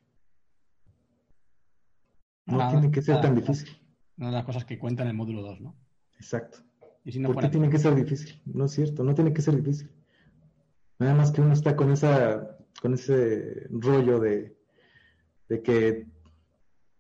No 2.46 2.68
tiene 2.70 2.90
que 2.90 3.02
ser 3.02 3.20
tan 3.20 3.35
difícil. 3.35 3.68
Una 4.16 4.28
de 4.28 4.33
las 4.35 4.44
cosas 4.44 4.64
que 4.64 4.78
cuenta 4.78 5.02
en 5.02 5.09
el 5.09 5.14
módulo 5.14 5.42
2, 5.42 5.61
¿no? 5.61 5.76
Exacto. 6.14 6.59
Si 7.06 7.18
no 7.18 7.33
¿Por 7.33 7.42
qué 7.42 7.48
tiene 7.48 7.70
que 7.70 7.78
ser 7.78 7.94
difícil? 7.94 8.40
No 8.44 8.66
es 8.66 8.72
cierto, 8.72 9.02
no 9.04 9.14
tiene 9.14 9.33
que 9.33 9.42
ser 9.42 9.56
difícil. 9.56 9.90
Nada 10.98 11.14
más 11.14 11.30
que 11.33 11.40
uno 11.40 11.54
está 11.54 11.76
con 11.76 11.90
esa, 11.90 12.59
con 12.83 12.94
ese 12.94 13.66
rollo 13.70 14.20
de, 14.20 14.56
de 15.48 15.62
que 15.62 16.06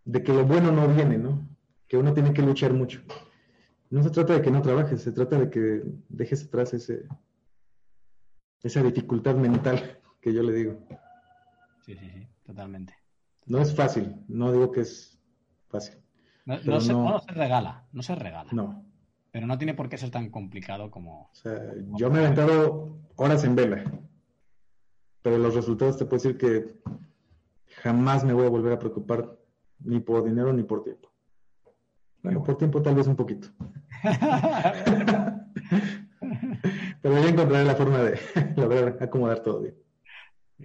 de 0.04 0.22
que 0.22 0.32
lo 0.32 0.44
bueno 0.44 0.72
no 0.72 0.88
viene, 0.88 1.18
¿no? 1.18 1.48
Que 1.86 1.96
uno 1.96 2.12
tiene 2.12 2.32
que 2.32 2.42
luchar 2.42 2.72
mucho. 2.72 3.00
No 3.90 4.02
se 4.02 4.10
trata 4.10 4.34
de 4.34 4.42
que 4.42 4.50
no 4.50 4.62
trabajes, 4.62 5.02
se 5.02 5.12
trata 5.12 5.38
de 5.38 5.50
que 5.50 5.82
dejes 6.08 6.44
atrás 6.44 6.74
ese, 6.74 7.04
esa 8.62 8.82
dificultad 8.82 9.36
mental 9.36 9.98
que 10.20 10.32
yo 10.32 10.42
le 10.42 10.52
digo. 10.52 10.78
Sí, 11.90 11.96
sí, 11.96 12.10
sí, 12.10 12.28
totalmente. 12.44 12.94
No 13.46 13.58
es 13.58 13.74
fácil, 13.74 14.14
no 14.28 14.52
digo 14.52 14.70
que 14.70 14.82
es 14.82 15.18
fácil. 15.68 15.96
No, 16.44 16.54
no, 16.64 16.80
se, 16.80 16.92
no, 16.92 17.18
se, 17.18 17.32
regala, 17.32 17.84
no 17.90 18.02
se 18.02 18.14
regala. 18.14 18.48
No. 18.52 18.84
Pero 19.32 19.48
no 19.48 19.58
tiene 19.58 19.74
por 19.74 19.88
qué 19.88 19.98
ser 19.98 20.12
tan 20.12 20.30
complicado 20.30 20.88
como... 20.88 21.22
O 21.22 21.34
sea, 21.34 21.58
yo 21.96 22.08
me 22.08 22.18
he 22.18 22.24
aventado 22.24 22.96
horas 23.16 23.42
en 23.42 23.56
vela, 23.56 23.82
pero 25.22 25.38
los 25.38 25.56
resultados 25.56 25.96
te 25.96 26.04
puedo 26.04 26.22
decir 26.22 26.38
que 26.38 26.78
jamás 27.82 28.24
me 28.24 28.34
voy 28.34 28.46
a 28.46 28.50
volver 28.50 28.74
a 28.74 28.78
preocupar 28.78 29.36
ni 29.80 29.98
por 29.98 30.24
dinero 30.24 30.52
ni 30.52 30.62
por 30.62 30.84
tiempo. 30.84 31.10
Bueno, 32.22 32.44
por 32.44 32.56
tiempo 32.56 32.82
tal 32.82 32.94
vez 32.94 33.08
un 33.08 33.16
poquito. 33.16 33.48
Pero 37.02 37.20
ya 37.20 37.28
encontraré 37.28 37.64
la 37.64 37.74
forma 37.74 37.98
de 37.98 38.20
lograr 38.56 38.96
acomodar 39.00 39.40
todo 39.40 39.62
bien. 39.62 39.74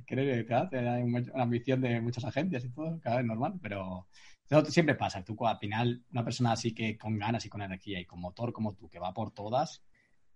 Creo 0.06 0.46
que 0.70 0.78
hay 0.78 1.04
una 1.04 1.24
ambición 1.36 1.82
de 1.82 2.02
muchas 2.02 2.26
agencias 2.26 2.66
y 2.66 2.70
todo, 2.70 3.00
cada 3.02 3.18
vez 3.18 3.26
normal, 3.26 3.54
pero 3.62 4.08
siempre 4.68 4.96
pasa. 4.96 5.24
Tú 5.24 5.36
al 5.46 5.58
final, 5.58 6.04
una 6.12 6.24
persona 6.24 6.52
así 6.52 6.74
que 6.74 6.98
con 6.98 7.18
ganas 7.18 7.46
y 7.46 7.50
con 7.50 7.62
energía 7.62 8.00
y 8.00 8.06
con 8.06 8.20
motor 8.20 8.54
como 8.54 8.74
tú, 8.74 8.90
que 8.90 9.00
va 9.00 9.14
por 9.14 9.32
todas, 9.32 9.84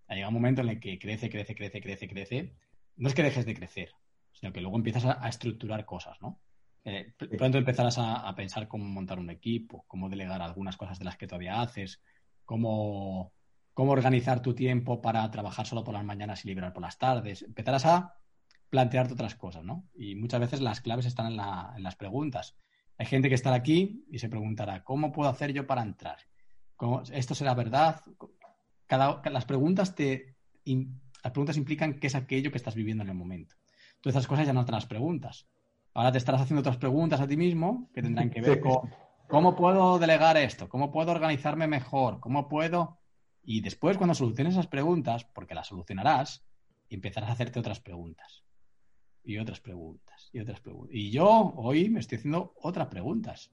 llega 0.10 0.28
un 0.28 0.34
momento 0.34 0.62
en 0.62 0.70
el 0.70 0.80
que 0.80 0.98
crece, 0.98 1.30
crece, 1.30 1.56
crece, 1.56 1.82
crece, 1.82 2.08
crece. 2.08 2.54
No 2.96 3.08
es 3.08 3.14
que 3.14 3.24
dejes 3.24 3.46
de 3.46 3.54
crecer, 3.54 3.92
sino 4.32 4.52
que 4.52 4.62
luego 4.62 4.78
empiezas 4.78 5.06
a, 5.06 5.24
a 5.24 5.30
estructurar 5.30 5.86
cosas, 5.86 6.20
¿no? 6.22 6.40
Eh, 6.86 7.14
pronto 7.38 7.58
empezarás 7.58 7.98
a, 7.98 8.28
a, 8.28 8.36
pensar 8.36 8.68
cómo 8.68 8.86
montar 8.86 9.20
un 9.20 9.30
equipo, 9.30 9.84
cómo 9.88 10.10
delegar 10.10 10.42
algunas 10.42 10.78
cosas 10.78 10.98
de 10.98 11.06
las 11.06 11.18
que 11.18 11.28
todavía 11.28 11.62
haces, 11.62 12.02
cómo, 12.46 13.34
cómo 13.74 13.92
organizar 13.92 14.42
tu 14.42 14.56
tiempo 14.56 15.02
para 15.02 15.30
trabajar 15.30 15.68
solo 15.68 15.84
por 15.84 15.94
las 15.94 16.06
mañanas 16.06 16.44
y 16.44 16.48
liberar 16.48 16.74
por 16.74 16.82
las 16.82 16.98
tardes. 16.98 17.44
Empezarás 17.44 17.86
a 17.86 18.19
plantearte 18.70 19.14
otras 19.14 19.36
cosas, 19.36 19.64
¿no? 19.64 19.88
Y 19.94 20.16
muchas 20.16 20.40
veces 20.40 20.62
las 20.62 20.82
claves 20.82 21.06
están 21.06 21.28
en, 21.28 21.38
la, 21.38 21.74
en 21.76 21.84
las 21.84 21.96
preguntas. 21.96 22.56
Hay 22.98 23.06
gente 23.06 23.30
que 23.30 23.36
estará 23.36 23.56
aquí 23.56 24.06
y 24.12 24.20
se 24.20 24.30
preguntará, 24.30 24.84
¿cómo 24.84 25.12
puedo 25.12 25.30
hacer 25.30 25.54
yo 25.54 25.66
para 25.66 25.82
entrar? 25.82 26.18
¿Cómo, 26.76 27.02
¿Esto 27.12 27.36
será 27.36 27.54
verdad? 27.54 28.02
Cada, 28.88 29.22
las, 29.30 29.46
preguntas 29.46 29.96
te, 29.96 30.36
in, 30.66 31.02
las 31.24 31.32
preguntas 31.32 31.58
implican 31.58 32.00
qué 32.00 32.08
es 32.08 32.16
aquello 32.16 32.52
que 32.52 32.58
estás 32.58 32.76
viviendo 32.76 33.04
en 33.04 33.10
el 33.10 33.16
momento. 33.16 33.56
Tú 34.02 34.10
esas 34.10 34.28
cosas 34.28 34.48
ya 34.48 34.54
no 34.54 34.66
te 34.66 34.72
las 34.72 34.86
preguntas 34.86 35.48
Ahora 35.94 36.12
te 36.12 36.18
estarás 36.18 36.42
haciendo 36.42 36.62
otras 36.62 36.78
preguntas 36.78 37.20
a 37.20 37.28
ti 37.28 37.36
mismo 37.36 37.90
que 37.94 38.02
tendrán 38.02 38.30
que 38.30 38.42
ver 38.42 38.56
sí. 38.56 38.62
con 38.62 38.90
cómo 39.28 39.56
puedo 39.56 40.00
delegar 40.00 40.38
esto, 40.38 40.70
cómo 40.70 40.92
puedo 40.92 41.12
organizarme 41.12 41.68
mejor, 41.68 42.20
cómo 42.20 42.48
puedo... 42.48 43.00
Y 43.44 43.62
después, 43.62 43.98
cuando 43.98 44.14
soluciones 44.14 44.54
esas 44.54 44.68
preguntas, 44.68 45.26
porque 45.26 45.56
las 45.56 45.68
solucionarás, 45.68 46.46
empezarás 46.90 47.30
a 47.30 47.34
hacerte 47.34 47.60
otras 47.60 47.80
preguntas. 47.80 48.44
Y 49.24 49.38
otras 49.38 49.60
preguntas. 49.60 50.30
Y 50.34 50.40
otras 50.40 50.60
preguntas. 50.60 50.96
Y 50.96 51.12
yo 51.12 51.54
hoy 51.56 51.90
me 51.90 52.00
estoy 52.00 52.18
haciendo 52.18 52.54
otras 52.62 52.88
preguntas. 52.88 53.52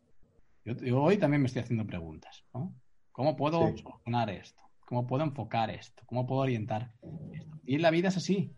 Yo, 0.65 0.75
yo 0.77 1.03
hoy 1.03 1.19
también 1.19 1.43
me 1.43 1.47
estoy 1.47 1.63
haciendo 1.63 1.87
preguntas. 1.87 2.45
¿no? 2.55 2.75
¿Cómo 3.13 3.37
puedo 3.37 3.69
sí. 3.69 3.83
solucionar 3.83 4.31
esto? 4.31 4.63
¿Cómo 4.87 5.07
puedo 5.07 5.25
enfocar 5.25 5.71
esto? 5.71 6.03
¿Cómo 6.07 6.27
puedo 6.27 6.43
orientar 6.43 6.93
esto? 7.33 7.59
Y 7.65 7.75
en 7.75 7.83
la 7.83 7.91
vida 7.91 8.09
es 8.09 8.17
así. 8.17 8.53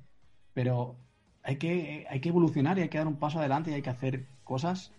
Pero 0.52 0.98
hay 1.42 1.56
que, 1.56 2.06
hay 2.10 2.20
que 2.20 2.28
evolucionar 2.28 2.78
y 2.78 2.82
hay 2.82 2.88
que 2.88 2.98
dar 2.98 3.06
un 3.06 3.16
paso 3.16 3.38
adelante 3.38 3.70
y 3.70 3.74
hay 3.74 3.82
que 3.82 3.90
hacer 3.90 4.26
cosas 4.44 4.92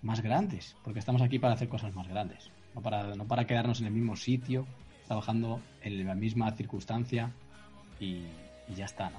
más 0.00 0.20
grandes, 0.22 0.76
porque 0.82 0.98
estamos 0.98 1.22
aquí 1.22 1.38
para 1.38 1.54
hacer 1.54 1.68
cosas 1.68 1.94
más 1.94 2.08
grandes, 2.08 2.50
no 2.74 2.82
para, 2.82 3.14
no 3.14 3.26
para 3.26 3.46
quedarnos 3.46 3.80
en 3.80 3.86
el 3.86 3.92
mismo 3.92 4.16
sitio, 4.16 4.66
trabajando 5.06 5.60
en 5.82 6.06
la 6.06 6.14
misma 6.14 6.50
circunstancia 6.52 7.32
y, 8.00 8.24
y 8.68 8.74
ya 8.74 8.86
está, 8.86 9.10
¿no? 9.10 9.18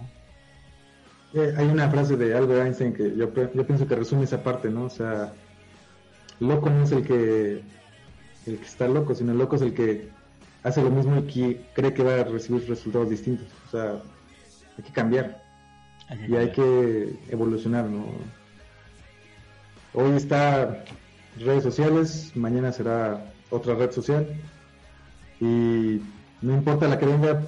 Eh, 1.34 1.54
hay 1.58 1.66
una 1.68 1.90
frase 1.90 2.16
de 2.16 2.36
Albert 2.36 2.66
Einstein 2.66 2.94
que 2.94 3.16
yo, 3.16 3.34
yo, 3.34 3.66
pienso 3.66 3.88
que 3.88 3.96
resume 3.96 4.26
esa 4.26 4.44
parte, 4.44 4.70
¿no? 4.70 4.86
O 4.86 4.90
sea, 4.90 5.34
loco 6.40 6.70
no 6.70 6.84
es 6.84 6.92
el 6.92 7.04
que, 7.04 7.64
el 8.46 8.58
que 8.60 8.66
está 8.66 8.88
loco, 8.88 9.16
sino 9.16 9.32
el 9.32 9.40
loco 9.40 9.56
es 9.56 9.64
el 9.64 9.74
que 9.74 10.10
hace 10.62 10.84
lo 10.84 10.92
mismo 10.92 11.18
y 11.18 11.24
que 11.24 11.66
cree 11.74 11.94
que 11.94 12.04
va 12.04 12.20
a 12.20 12.24
recibir 12.24 12.68
resultados 12.70 13.10
distintos. 13.10 13.48
O 13.68 13.72
sea, 13.72 14.02
hay 14.78 14.84
que 14.84 14.92
cambiar. 14.92 15.42
Hay 16.08 16.18
que 16.20 16.28
y 16.28 16.36
hay 16.36 16.52
que 16.52 17.16
evolucionar, 17.30 17.86
¿no? 17.86 18.06
Hoy 19.94 20.12
está 20.16 20.84
redes 21.40 21.64
sociales, 21.64 22.32
mañana 22.36 22.72
será 22.72 23.34
otra 23.50 23.74
red 23.74 23.92
social 23.92 24.28
y 25.40 26.02
no 26.42 26.54
importa 26.54 26.88
la 26.88 27.00
que 27.00 27.06
venga, 27.06 27.42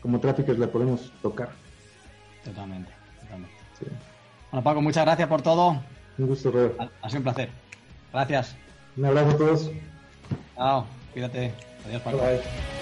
como 0.00 0.20
tráficos 0.20 0.58
la 0.58 0.70
podemos 0.70 1.12
tocar. 1.22 1.50
Totalmente. 2.44 2.99
Sí. 3.78 3.86
Bueno, 4.50 4.64
Paco, 4.64 4.80
muchas 4.82 5.04
gracias 5.04 5.28
por 5.28 5.42
todo. 5.42 5.82
Un 6.18 6.26
gusto. 6.26 6.52
Ha, 6.78 6.88
ha 7.02 7.08
sido 7.08 7.18
un 7.18 7.24
placer. 7.24 7.48
Gracias. 8.12 8.56
Un 8.96 9.04
abrazo 9.06 9.30
a 9.30 9.36
todos. 9.36 9.70
Chao, 10.56 10.86
cuídate. 11.12 11.52
Adiós, 11.86 12.02
Paco. 12.02 12.18
Bye. 12.18 12.79